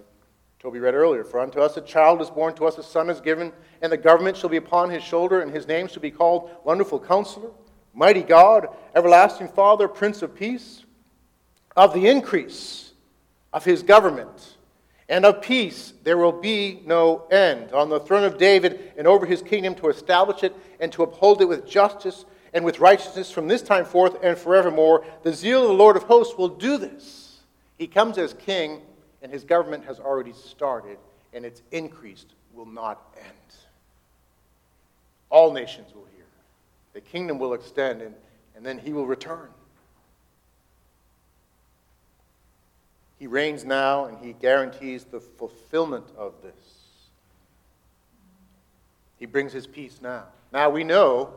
Toby 0.59 0.77
read 0.77 0.93
earlier 0.93 1.23
For 1.23 1.39
unto 1.39 1.59
us 1.59 1.75
a 1.75 1.81
child 1.81 2.21
is 2.21 2.29
born, 2.29 2.53
to 2.53 2.65
us 2.65 2.77
a 2.77 2.83
son 2.83 3.09
is 3.09 3.19
given, 3.19 3.51
and 3.81 3.91
the 3.91 3.97
government 3.97 4.37
shall 4.37 4.51
be 4.51 4.57
upon 4.57 4.91
his 4.91 5.01
shoulder, 5.01 5.41
and 5.41 5.51
his 5.51 5.67
name 5.67 5.87
shall 5.87 6.03
be 6.03 6.11
called 6.11 6.51
Wonderful 6.63 6.99
Counselor, 6.99 7.49
Mighty 7.95 8.21
God, 8.21 8.67
Everlasting 8.93 9.47
Father, 9.47 9.87
Prince 9.87 10.21
of 10.21 10.35
Peace. 10.35 10.85
Of 11.75 11.95
the 11.95 12.05
increase, 12.05 12.92
of 13.53 13.63
his 13.63 13.83
government 13.83 14.57
and 15.09 15.25
of 15.25 15.41
peace 15.41 15.93
there 16.03 16.17
will 16.17 16.31
be 16.31 16.81
no 16.85 17.25
end 17.29 17.71
on 17.71 17.89
the 17.89 17.99
throne 17.99 18.23
of 18.23 18.37
David 18.37 18.93
and 18.97 19.07
over 19.07 19.25
his 19.25 19.41
kingdom 19.41 19.75
to 19.75 19.89
establish 19.89 20.43
it 20.43 20.55
and 20.79 20.91
to 20.93 21.03
uphold 21.03 21.41
it 21.41 21.45
with 21.45 21.67
justice 21.67 22.25
and 22.53 22.63
with 22.63 22.79
righteousness 22.79 23.31
from 23.31 23.47
this 23.47 23.61
time 23.61 23.85
forth 23.85 24.17
and 24.23 24.37
forevermore. 24.37 25.05
The 25.23 25.33
zeal 25.33 25.63
of 25.63 25.67
the 25.69 25.73
Lord 25.73 25.97
of 25.97 26.03
hosts 26.03 26.37
will 26.37 26.49
do 26.49 26.77
this. 26.77 27.39
He 27.77 27.87
comes 27.87 28.17
as 28.17 28.33
king, 28.33 28.81
and 29.21 29.31
his 29.31 29.43
government 29.43 29.85
has 29.85 29.99
already 29.99 30.33
started, 30.33 30.97
and 31.33 31.43
its 31.45 31.61
increase 31.71 32.25
will 32.53 32.67
not 32.67 33.15
end. 33.17 33.33
All 35.29 35.51
nations 35.51 35.93
will 35.95 36.07
hear. 36.15 36.25
The 36.93 37.01
kingdom 37.01 37.39
will 37.39 37.53
extend, 37.53 38.01
and, 38.01 38.13
and 38.55 38.63
then 38.63 38.77
he 38.77 38.93
will 38.93 39.07
return. 39.07 39.49
He 43.23 43.27
reigns 43.27 43.63
now, 43.63 44.03
and 44.03 44.17
he 44.17 44.33
guarantees 44.33 45.05
the 45.05 45.21
fulfillment 45.21 46.07
of 46.17 46.33
this. 46.43 46.99
He 49.17 49.25
brings 49.25 49.53
his 49.53 49.65
peace 49.65 49.99
now. 50.01 50.25
Now 50.51 50.69
we 50.69 50.83
know 50.83 51.31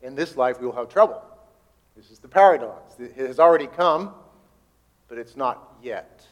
in 0.00 0.14
this 0.14 0.38
life 0.38 0.58
we 0.58 0.64
will 0.64 0.74
have 0.74 0.88
trouble. 0.88 1.22
This 1.94 2.10
is 2.10 2.18
the 2.18 2.28
paradox. 2.28 2.98
It 2.98 3.14
has 3.16 3.38
already 3.38 3.66
come, 3.66 4.14
but 5.06 5.18
it's 5.18 5.36
not 5.36 5.76
yet. 5.82 6.26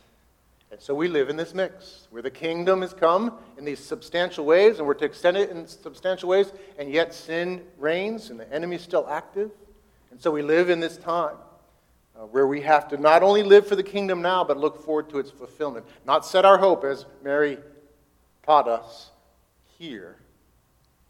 And 0.71 0.81
so 0.81 0.95
we 0.95 1.09
live 1.09 1.29
in 1.29 1.37
this 1.37 1.53
mix 1.53 2.09
where 2.09 2.23
the 2.23 2.31
kingdom 2.31 2.81
has 2.81 2.95
come 2.95 3.35
in 3.59 3.67
these 3.67 3.85
substantial 3.85 4.47
ways, 4.47 4.79
and 4.79 4.87
we're 4.87 4.95
to 4.95 5.05
extend 5.05 5.37
it 5.37 5.51
in 5.51 5.67
substantial 5.67 6.31
ways, 6.31 6.55
and 6.79 6.91
yet 6.91 7.13
sin 7.13 7.67
reigns 7.77 8.31
and 8.31 8.41
the 8.41 8.51
enemy 8.51 8.77
is 8.77 8.83
still 8.83 9.07
active. 9.11 9.51
And 10.11 10.19
so 10.19 10.31
we 10.31 10.41
live 10.41 10.71
in 10.71 10.81
this 10.81 10.97
time 10.97 11.37
uh, 12.17 12.27
where 12.27 12.47
we 12.47 12.63
have 12.63 12.89
to 12.89 12.97
not 12.97 13.23
only 13.23 13.43
live 13.43 13.67
for 13.67 13.77
the 13.77 13.83
kingdom 13.83 14.23
now, 14.23 14.43
but 14.43 14.57
look 14.57 14.83
forward 14.85 15.09
to 15.11 15.19
its 15.19 15.31
fulfillment. 15.31 15.85
Not 16.07 16.25
set 16.25 16.45
our 16.45 16.59
hope, 16.59 16.85
as 16.85 17.05
Mary 17.23 17.59
taught 18.43 18.69
us 18.69 19.11
here, 19.79 20.17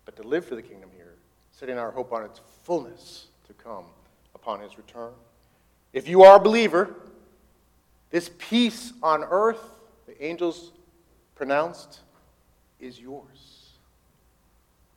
but 0.05 0.17
to 0.17 0.23
live 0.23 0.45
for 0.45 0.57
the 0.57 0.63
kingdom 0.63 0.91
here, 0.97 1.15
setting 1.53 1.79
our 1.79 1.91
hope 1.91 2.13
on 2.13 2.25
its 2.25 2.41
fullness 2.65 3.27
to 3.47 3.53
come 3.55 3.85
upon 4.35 4.61
his 4.61 4.77
return. 4.77 5.13
If 5.93 6.09
you 6.09 6.23
are 6.23 6.37
a 6.37 6.41
believer, 6.41 6.95
this 8.11 8.31
peace 8.39 8.93
on 9.03 9.25
earth, 9.25 9.63
the 10.07 10.23
angels 10.25 10.73
pronounced, 11.35 12.01
is 12.81 13.01
yours. 13.01 13.71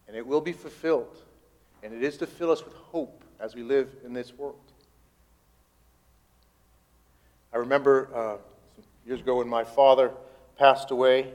And 0.07 0.17
it 0.17 0.25
will 0.25 0.41
be 0.41 0.53
fulfilled. 0.53 1.17
And 1.83 1.93
it 1.93 2.03
is 2.03 2.17
to 2.17 2.27
fill 2.27 2.51
us 2.51 2.63
with 2.63 2.73
hope 2.73 3.23
as 3.39 3.55
we 3.55 3.63
live 3.63 3.89
in 4.03 4.13
this 4.13 4.33
world. 4.33 4.68
I 7.59 7.61
remember 7.61 8.09
uh, 8.15 8.37
years 9.05 9.19
ago 9.19 9.39
when 9.39 9.49
my 9.49 9.65
father 9.65 10.13
passed 10.57 10.91
away, 10.91 11.33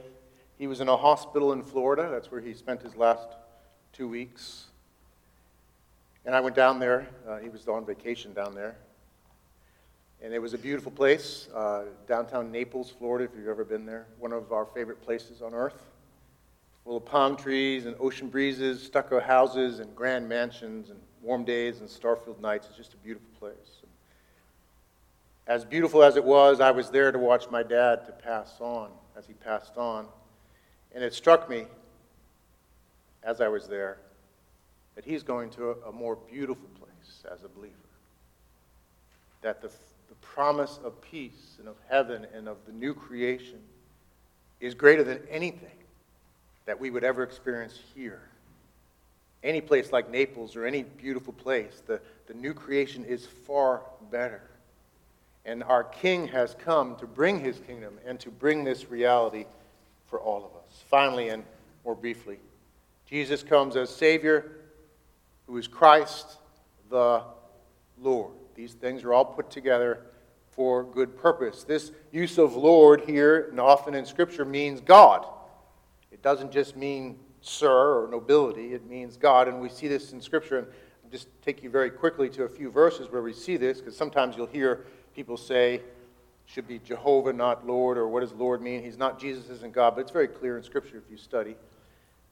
he 0.57 0.65
was 0.65 0.81
in 0.81 0.89
a 0.89 0.97
hospital 0.97 1.53
in 1.53 1.61
Florida. 1.61 2.09
That's 2.11 2.31
where 2.31 2.41
he 2.41 2.55
spent 2.55 2.81
his 2.81 2.95
last 2.95 3.27
two 3.93 4.07
weeks. 4.07 4.65
And 6.25 6.33
I 6.33 6.39
went 6.39 6.55
down 6.55 6.79
there. 6.79 7.07
Uh, 7.29 7.37
he 7.37 7.49
was 7.49 7.67
on 7.67 7.85
vacation 7.85 8.33
down 8.33 8.55
there. 8.55 8.75
And 10.19 10.33
it 10.33 10.41
was 10.41 10.55
a 10.55 10.57
beautiful 10.57 10.91
place, 10.91 11.47
uh, 11.53 11.83
downtown 12.07 12.51
Naples, 12.51 12.91
Florida, 12.97 13.25
if 13.25 13.37
you've 13.37 13.47
ever 13.47 13.63
been 13.63 13.85
there. 13.85 14.07
One 14.17 14.33
of 14.33 14.51
our 14.51 14.65
favorite 14.65 15.03
places 15.03 15.43
on 15.43 15.53
earth. 15.53 15.79
Full 16.85 16.97
of 16.97 17.05
palm 17.05 17.37
trees 17.37 17.85
and 17.85 17.95
ocean 17.99 18.29
breezes, 18.29 18.81
stucco 18.81 19.19
houses 19.19 19.77
and 19.77 19.95
grand 19.95 20.27
mansions 20.27 20.89
and 20.89 20.99
warm 21.21 21.45
days 21.45 21.81
and 21.81 21.87
star-filled 21.87 22.41
nights. 22.41 22.65
It's 22.67 22.77
just 22.77 22.95
a 22.95 22.97
beautiful 22.97 23.29
place 23.39 23.84
as 25.47 25.63
beautiful 25.63 26.03
as 26.03 26.15
it 26.15 26.23
was, 26.23 26.59
I 26.59 26.71
was 26.71 26.89
there 26.89 27.11
to 27.11 27.19
watch 27.19 27.49
my 27.51 27.61
dad 27.61 28.05
to 28.05 28.11
pass 28.11 28.55
on 28.59 28.89
as 29.17 29.27
he 29.27 29.33
passed 29.33 29.77
on. 29.77 30.07
And 30.93 31.03
it 31.03 31.13
struck 31.13 31.49
me 31.49 31.65
as 33.23 33.41
I 33.41 33.47
was 33.47 33.67
there 33.67 33.97
that 34.95 35.05
he's 35.05 35.23
going 35.23 35.49
to 35.51 35.71
a, 35.87 35.91
more 35.91 36.15
beautiful 36.15 36.69
place 36.79 37.23
as 37.31 37.43
a 37.43 37.49
believer. 37.49 37.73
That 39.41 39.61
the, 39.61 39.67
the 39.67 40.15
promise 40.21 40.79
of 40.83 40.99
peace 41.01 41.57
and 41.59 41.67
of 41.67 41.75
heaven 41.89 42.25
and 42.33 42.47
of 42.47 42.57
the 42.65 42.71
new 42.71 42.93
creation 42.93 43.59
is 44.61 44.73
greater 44.73 45.03
than 45.03 45.19
anything 45.29 45.69
that 46.65 46.79
we 46.79 46.89
would 46.89 47.03
ever 47.03 47.23
experience 47.23 47.77
here. 47.93 48.21
Any 49.43 49.61
place 49.61 49.91
like 49.91 50.09
Naples 50.09 50.55
or 50.55 50.65
any 50.65 50.83
beautiful 50.83 51.33
place, 51.33 51.83
the, 51.85 51.99
the 52.25 52.33
new 52.33 52.53
creation 52.53 53.03
is 53.03 53.27
far 53.45 53.81
better. 54.09 54.41
And 55.45 55.63
our 55.63 55.83
King 55.83 56.27
has 56.29 56.55
come 56.57 56.95
to 56.95 57.05
bring 57.05 57.39
his 57.39 57.59
kingdom 57.59 57.99
and 58.05 58.19
to 58.19 58.31
bring 58.31 58.63
this 58.63 58.89
reality 58.89 59.45
for 60.07 60.19
all 60.19 60.37
of 60.37 60.55
us. 60.55 60.83
Finally, 60.89 61.29
and 61.29 61.43
more 61.83 61.95
briefly, 61.95 62.39
Jesus 63.05 63.43
comes 63.43 63.75
as 63.75 63.89
Savior, 63.89 64.51
who 65.45 65.55
is 65.57 65.67
Christ 65.67 66.37
the 66.89 67.21
Lord. 68.01 68.33
These 68.55 68.73
things 68.73 69.03
are 69.03 69.13
all 69.13 69.25
put 69.25 69.51
together 69.51 70.01
for 70.49 70.83
good 70.83 71.15
purpose. 71.17 71.63
This 71.63 71.91
use 72.11 72.37
of 72.37 72.55
Lord 72.55 73.01
here, 73.01 73.49
and 73.51 73.59
often 73.59 73.93
in 73.93 74.05
Scripture, 74.05 74.45
means 74.45 74.81
God. 74.81 75.25
It 76.11 76.23
doesn't 76.23 76.51
just 76.51 76.75
mean 76.75 77.19
sir 77.41 78.03
or 78.03 78.07
nobility, 78.09 78.73
it 78.73 78.89
means 78.89 79.17
God. 79.17 79.47
And 79.47 79.61
we 79.61 79.69
see 79.69 79.87
this 79.87 80.11
in 80.13 80.21
Scripture. 80.21 80.57
And 80.57 80.67
I'll 81.03 81.11
just 81.11 81.27
take 81.43 81.61
you 81.61 81.69
very 81.69 81.91
quickly 81.91 82.29
to 82.29 82.43
a 82.45 82.49
few 82.49 82.71
verses 82.71 83.11
where 83.11 83.21
we 83.21 83.33
see 83.33 83.57
this, 83.57 83.79
because 83.79 83.95
sometimes 83.95 84.35
you'll 84.35 84.47
hear 84.47 84.87
people 85.15 85.37
say 85.37 85.81
should 86.45 86.67
be 86.67 86.79
Jehovah, 86.79 87.33
not 87.33 87.65
Lord, 87.65 87.97
or 87.97 88.07
what 88.07 88.19
does 88.19 88.33
Lord 88.33 88.61
mean? 88.61 88.83
He's 88.83 88.97
not, 88.97 89.19
Jesus 89.19 89.49
isn't 89.49 89.73
God, 89.73 89.95
but 89.95 90.01
it's 90.01 90.11
very 90.11 90.27
clear 90.27 90.57
in 90.57 90.63
Scripture 90.63 90.97
if 90.97 91.09
you 91.09 91.17
study. 91.17 91.55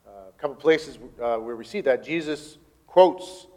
Uh, 0.06 0.30
a 0.30 0.40
couple 0.40 0.56
places 0.56 1.00
uh, 1.22 1.38
where 1.38 1.56
we 1.56 1.64
see 1.64 1.82
that 1.82 2.04
Jesus 2.04 2.58
quotes 2.86 3.48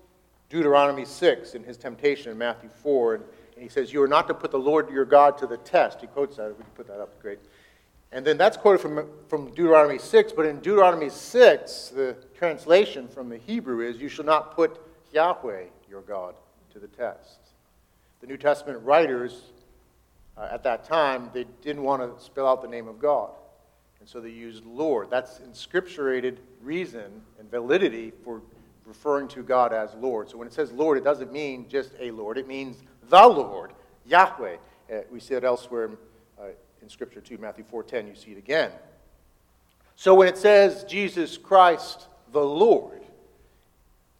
Deuteronomy 0.48 1.04
6 1.04 1.54
in 1.54 1.64
his 1.64 1.76
temptation 1.76 2.30
in 2.32 2.38
Matthew 2.38 2.70
4, 2.82 3.16
and, 3.16 3.24
and 3.54 3.62
he 3.62 3.68
says, 3.68 3.92
You 3.92 4.02
are 4.02 4.08
not 4.08 4.28
to 4.28 4.34
put 4.34 4.50
the 4.50 4.58
Lord 4.58 4.88
your 4.90 5.04
God 5.04 5.36
to 5.38 5.46
the 5.46 5.58
test. 5.58 6.00
He 6.00 6.06
quotes 6.06 6.36
that. 6.36 6.56
We 6.56 6.62
can 6.62 6.72
put 6.74 6.86
that 6.86 7.00
up, 7.00 7.20
great. 7.20 7.40
And 8.12 8.24
then 8.24 8.38
that's 8.38 8.56
quoted 8.56 8.80
from, 8.80 9.08
from 9.28 9.48
Deuteronomy 9.50 9.98
6, 9.98 10.32
but 10.32 10.46
in 10.46 10.60
Deuteronomy 10.60 11.10
6, 11.10 11.88
the 11.88 12.16
translation 12.34 13.08
from 13.08 13.28
the 13.28 13.38
Hebrew 13.38 13.86
is, 13.86 13.98
You 13.98 14.08
shall 14.08 14.24
not 14.24 14.54
put 14.54 14.80
Yahweh 15.12 15.64
your 15.90 16.02
God 16.02 16.36
to 16.72 16.78
the 16.78 16.88
test 16.88 17.45
the 18.20 18.26
New 18.26 18.36
Testament 18.36 18.82
writers 18.82 19.42
uh, 20.36 20.48
at 20.50 20.62
that 20.64 20.84
time, 20.84 21.30
they 21.32 21.44
didn't 21.62 21.82
want 21.82 22.02
to 22.02 22.22
spell 22.22 22.46
out 22.46 22.62
the 22.62 22.68
name 22.68 22.88
of 22.88 22.98
God. 22.98 23.30
And 24.00 24.08
so 24.08 24.20
they 24.20 24.30
used 24.30 24.64
Lord. 24.64 25.10
That's 25.10 25.40
inscripturated 25.40 26.38
reason 26.62 27.22
and 27.38 27.50
validity 27.50 28.12
for 28.24 28.42
referring 28.84 29.28
to 29.28 29.42
God 29.42 29.72
as 29.72 29.94
Lord. 29.94 30.30
So 30.30 30.36
when 30.36 30.46
it 30.46 30.52
says 30.52 30.70
Lord, 30.72 30.98
it 30.98 31.04
doesn't 31.04 31.32
mean 31.32 31.66
just 31.68 31.92
a 31.98 32.10
Lord, 32.10 32.38
it 32.38 32.46
means 32.46 32.82
the 33.08 33.26
Lord, 33.26 33.72
Yahweh. 34.06 34.56
Uh, 34.92 34.96
we 35.10 35.18
see 35.18 35.34
it 35.34 35.44
elsewhere 35.44 35.90
uh, 36.38 36.48
in 36.82 36.88
Scripture 36.88 37.20
too, 37.20 37.38
Matthew 37.38 37.64
4.10, 37.72 38.06
you 38.08 38.14
see 38.14 38.32
it 38.32 38.38
again. 38.38 38.70
So 39.96 40.14
when 40.14 40.28
it 40.28 40.36
says 40.36 40.84
Jesus 40.84 41.38
Christ 41.38 42.06
the 42.32 42.44
Lord, 42.44 43.02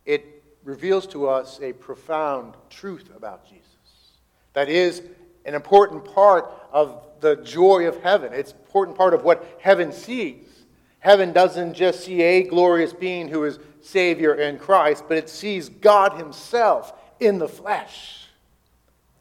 it 0.04 0.42
reveals 0.64 1.06
to 1.08 1.28
us 1.28 1.60
a 1.62 1.72
profound 1.74 2.54
truth 2.70 3.10
about 3.14 3.48
Jesus 3.48 3.75
that 4.56 4.70
is 4.70 5.02
an 5.44 5.54
important 5.54 6.02
part 6.14 6.50
of 6.72 7.06
the 7.20 7.36
joy 7.36 7.86
of 7.86 8.02
heaven. 8.02 8.32
It's 8.32 8.52
an 8.52 8.58
important 8.60 8.96
part 8.96 9.12
of 9.12 9.22
what 9.22 9.58
heaven 9.60 9.92
sees. 9.92 10.64
Heaven 10.98 11.34
doesn't 11.34 11.74
just 11.74 12.00
see 12.00 12.22
a 12.22 12.42
glorious 12.42 12.94
being 12.94 13.28
who 13.28 13.44
is 13.44 13.58
Savior 13.82 14.34
in 14.34 14.58
Christ, 14.58 15.04
but 15.08 15.18
it 15.18 15.28
sees 15.28 15.68
God 15.68 16.14
Himself 16.14 16.94
in 17.20 17.36
the 17.36 17.46
flesh 17.46 18.28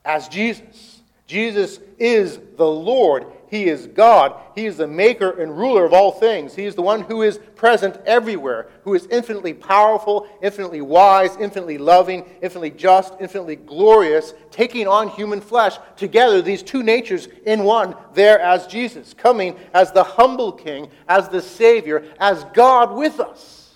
as 0.06 0.30
Jesus. 0.30 1.02
Jesus 1.28 1.82
is 2.00 2.40
the 2.56 2.66
Lord. 2.66 3.26
He 3.50 3.66
is 3.66 3.88
God. 3.88 4.36
He 4.56 4.66
is 4.66 4.78
the 4.78 4.88
maker 4.88 5.30
and 5.42 5.58
ruler 5.58 5.86
of 5.86 5.94
all 5.94 6.12
things. 6.12 6.56
He 6.56 6.66
is 6.66 6.76
the 6.76 6.82
one 6.82 7.02
who 7.02 7.22
is 7.22 7.40
present 7.56 7.98
everywhere, 8.06 8.70
who 8.84 8.94
is 8.94 9.08
infinitely 9.08 9.54
powerful, 9.54 10.28
infinitely 10.42 10.82
wise, 10.82 11.36
infinitely 11.38 11.78
loving, 11.78 12.26
infinitely 12.42 12.72
just, 12.72 13.14
infinitely 13.20 13.58
glorious, 13.58 14.34
taking 14.52 14.88
on 14.88 15.10
human 15.10 15.42
flesh. 15.42 15.78
Together, 15.96 16.42
these 16.42 16.64
two 16.64 16.84
natures 16.84 17.28
in 17.46 17.64
one, 17.64 17.96
there 18.14 18.40
as 18.40 18.68
Jesus, 18.68 19.14
coming 19.14 19.56
as 19.74 19.92
the 19.92 20.04
humble 20.04 20.52
King, 20.52 20.90
as 21.08 21.30
the 21.30 21.42
Savior, 21.42 22.04
as 22.20 22.44
God 22.54 22.96
with 22.96 23.20
us. 23.20 23.76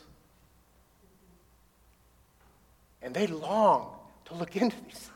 And 3.01 3.13
they 3.13 3.27
long 3.27 3.93
to 4.25 4.33
look 4.33 4.55
into 4.55 4.75
these 4.85 4.93
things. 4.93 5.09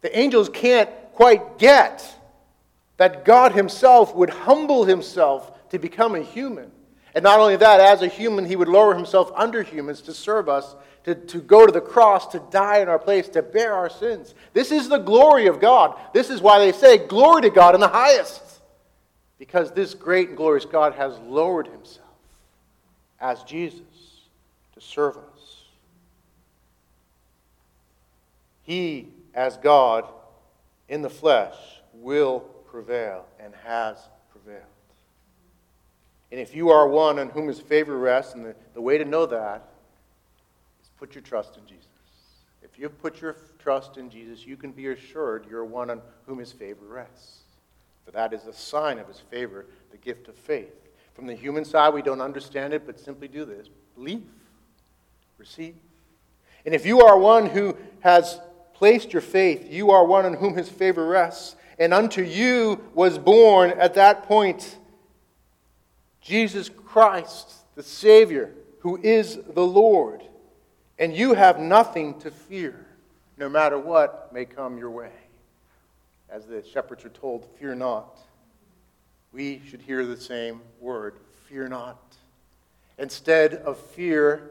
The 0.00 0.18
angels 0.18 0.48
can't 0.48 0.90
quite 1.14 1.58
get 1.58 2.17
that 2.98 3.24
God 3.24 3.52
Himself 3.52 4.14
would 4.14 4.30
humble 4.30 4.84
Himself 4.84 5.70
to 5.70 5.78
become 5.78 6.14
a 6.14 6.20
human. 6.20 6.70
And 7.14 7.24
not 7.24 7.40
only 7.40 7.56
that, 7.56 7.80
as 7.80 8.02
a 8.02 8.06
human, 8.06 8.44
He 8.44 8.54
would 8.54 8.68
lower 8.68 8.94
Himself 8.94 9.32
under 9.34 9.62
humans 9.62 10.02
to 10.02 10.14
serve 10.14 10.48
us, 10.48 10.76
to, 11.04 11.14
to 11.14 11.38
go 11.38 11.66
to 11.66 11.72
the 11.72 11.80
cross, 11.80 12.26
to 12.28 12.42
die 12.50 12.78
in 12.78 12.88
our 12.88 12.98
place, 12.98 13.28
to 13.30 13.42
bear 13.42 13.72
our 13.72 13.88
sins. 13.88 14.34
This 14.52 14.70
is 14.70 14.88
the 14.88 14.98
glory 14.98 15.46
of 15.46 15.60
God. 15.60 15.98
This 16.12 16.28
is 16.30 16.40
why 16.40 16.58
they 16.58 16.72
say, 16.72 16.98
Glory 16.98 17.42
to 17.42 17.50
God 17.50 17.74
in 17.74 17.80
the 17.80 17.88
highest. 17.88 18.42
Because 19.38 19.72
this 19.72 19.94
great 19.94 20.28
and 20.28 20.36
glorious 20.36 20.64
God 20.64 20.94
has 20.94 21.18
lowered 21.20 21.68
Himself 21.68 22.06
as 23.20 23.42
Jesus 23.44 23.82
to 24.74 24.80
serve 24.80 25.16
us. 25.16 25.38
he, 28.68 29.08
as 29.32 29.56
God 29.56 30.04
in 30.90 31.00
the 31.00 31.08
flesh, 31.08 31.54
will 31.94 32.44
prevail 32.70 33.26
and 33.40 33.54
has 33.64 33.96
prevailed. 34.30 34.62
And 36.30 36.40
if 36.40 36.54
you 36.54 36.70
are 36.70 36.86
one 36.86 37.18
on 37.18 37.30
whom 37.30 37.48
his 37.48 37.60
favor 37.60 37.98
rests, 37.98 38.34
and 38.34 38.44
the, 38.44 38.54
the 38.74 38.80
way 38.80 38.98
to 38.98 39.04
know 39.04 39.26
that 39.26 39.68
is 40.82 40.90
put 40.98 41.14
your 41.14 41.22
trust 41.22 41.56
in 41.56 41.66
Jesus. 41.66 41.86
If 42.62 42.78
you've 42.78 43.00
put 43.00 43.20
your 43.20 43.36
trust 43.58 43.96
in 43.96 44.10
Jesus, 44.10 44.46
you 44.46 44.56
can 44.56 44.72
be 44.72 44.88
assured 44.88 45.46
you're 45.48 45.64
one 45.64 45.90
on 45.90 46.02
whom 46.26 46.38
his 46.38 46.52
favor 46.52 46.86
rests. 46.86 47.40
For 48.04 48.10
that 48.12 48.32
is 48.32 48.44
a 48.46 48.52
sign 48.52 48.98
of 48.98 49.08
his 49.08 49.20
favor, 49.20 49.66
the 49.90 49.96
gift 49.96 50.28
of 50.28 50.34
faith. 50.34 50.74
From 51.14 51.26
the 51.26 51.34
human 51.34 51.64
side, 51.64 51.94
we 51.94 52.02
don't 52.02 52.20
understand 52.20 52.72
it, 52.72 52.86
but 52.86 53.00
simply 53.00 53.28
do 53.28 53.44
this 53.44 53.68
believe, 53.96 54.22
receive. 55.38 55.74
And 56.64 56.74
if 56.74 56.86
you 56.86 57.00
are 57.00 57.18
one 57.18 57.46
who 57.46 57.76
has 58.00 58.38
placed 58.74 59.12
your 59.12 59.22
faith, 59.22 59.66
you 59.70 59.90
are 59.90 60.04
one 60.04 60.24
on 60.24 60.34
whom 60.34 60.56
his 60.56 60.68
favor 60.68 61.04
rests. 61.06 61.56
And 61.78 61.94
unto 61.94 62.22
you 62.22 62.84
was 62.94 63.18
born 63.18 63.70
at 63.70 63.94
that 63.94 64.24
point 64.24 64.78
Jesus 66.20 66.68
Christ, 66.68 67.52
the 67.74 67.82
Savior, 67.82 68.52
who 68.80 68.98
is 69.02 69.38
the 69.54 69.64
Lord. 69.64 70.22
And 70.98 71.14
you 71.16 71.34
have 71.34 71.58
nothing 71.58 72.18
to 72.20 72.30
fear, 72.30 72.86
no 73.36 73.48
matter 73.48 73.78
what 73.78 74.32
may 74.32 74.44
come 74.44 74.76
your 74.76 74.90
way. 74.90 75.12
As 76.28 76.44
the 76.44 76.62
shepherds 76.64 77.04
are 77.04 77.10
told, 77.10 77.46
fear 77.58 77.74
not. 77.74 78.18
We 79.32 79.62
should 79.68 79.80
hear 79.80 80.04
the 80.04 80.16
same 80.16 80.60
word 80.80 81.18
fear 81.48 81.68
not. 81.68 81.98
Instead 82.98 83.54
of 83.54 83.78
fear, 83.78 84.50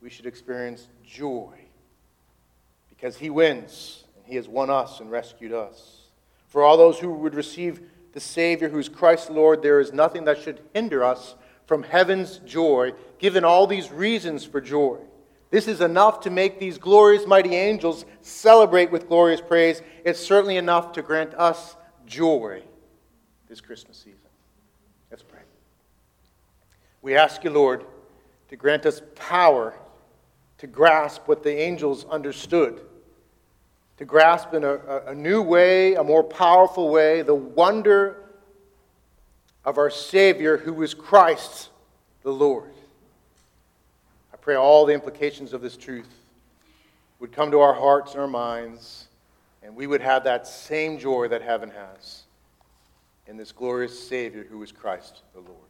we 0.00 0.08
should 0.08 0.26
experience 0.26 0.88
joy 1.04 1.52
because 2.88 3.16
He 3.16 3.28
wins 3.28 4.04
and 4.16 4.24
He 4.24 4.36
has 4.36 4.48
won 4.48 4.70
us 4.70 5.00
and 5.00 5.10
rescued 5.10 5.52
us. 5.52 5.95
For 6.56 6.64
all 6.64 6.78
those 6.78 6.98
who 6.98 7.12
would 7.12 7.34
receive 7.34 7.82
the 8.14 8.18
Savior 8.18 8.70
who 8.70 8.78
is 8.78 8.88
Christ 8.88 9.28
Lord, 9.28 9.60
there 9.60 9.78
is 9.78 9.92
nothing 9.92 10.24
that 10.24 10.40
should 10.40 10.62
hinder 10.72 11.04
us 11.04 11.34
from 11.66 11.82
heaven's 11.82 12.38
joy, 12.46 12.94
given 13.18 13.44
all 13.44 13.66
these 13.66 13.92
reasons 13.92 14.42
for 14.42 14.62
joy. 14.62 14.96
This 15.50 15.68
is 15.68 15.82
enough 15.82 16.20
to 16.20 16.30
make 16.30 16.58
these 16.58 16.78
glorious, 16.78 17.26
mighty 17.26 17.54
angels 17.54 18.06
celebrate 18.22 18.90
with 18.90 19.06
glorious 19.06 19.42
praise. 19.42 19.82
It's 20.02 20.18
certainly 20.18 20.56
enough 20.56 20.92
to 20.92 21.02
grant 21.02 21.34
us 21.34 21.76
joy 22.06 22.62
this 23.50 23.60
Christmas 23.60 23.98
season. 23.98 24.30
Let's 25.10 25.22
pray. 25.22 25.42
We 27.02 27.16
ask 27.16 27.44
you, 27.44 27.50
Lord, 27.50 27.84
to 28.48 28.56
grant 28.56 28.86
us 28.86 29.02
power 29.14 29.74
to 30.56 30.66
grasp 30.66 31.28
what 31.28 31.42
the 31.42 31.54
angels 31.54 32.06
understood, 32.06 32.80
to 33.98 34.04
grasp 34.04 34.52
in 34.52 34.64
a, 34.64 34.78
a, 35.06 35.14
new 35.14 35.42
way, 35.42 35.94
a 35.94 36.04
more 36.04 36.22
powerful 36.22 36.90
way, 36.90 37.22
the 37.22 37.34
wonder 37.34 38.16
of 39.64 39.78
our 39.78 39.90
Savior 39.90 40.58
who 40.58 40.82
is 40.82 40.94
Christ 40.94 41.70
the 42.22 42.32
Lord. 42.32 42.72
I 44.32 44.36
pray 44.36 44.54
all 44.54 44.84
the 44.84 44.94
implications 44.94 45.52
of 45.52 45.62
this 45.62 45.76
truth 45.76 46.08
would 47.18 47.32
come 47.32 47.50
to 47.50 47.60
our 47.60 47.74
hearts 47.74 48.12
and 48.12 48.20
our 48.20 48.28
minds, 48.28 49.08
and 49.62 49.74
we 49.74 49.86
would 49.86 50.02
have 50.02 50.24
that 50.24 50.46
same 50.46 50.98
joy 50.98 51.28
that 51.28 51.42
heaven 51.42 51.70
has 51.70 52.24
in 53.26 53.36
this 53.36 53.50
glorious 53.50 53.98
Savior 54.08 54.46
who 54.48 54.62
is 54.62 54.72
Christ 54.72 55.22
the 55.32 55.40
Lord. 55.40 55.65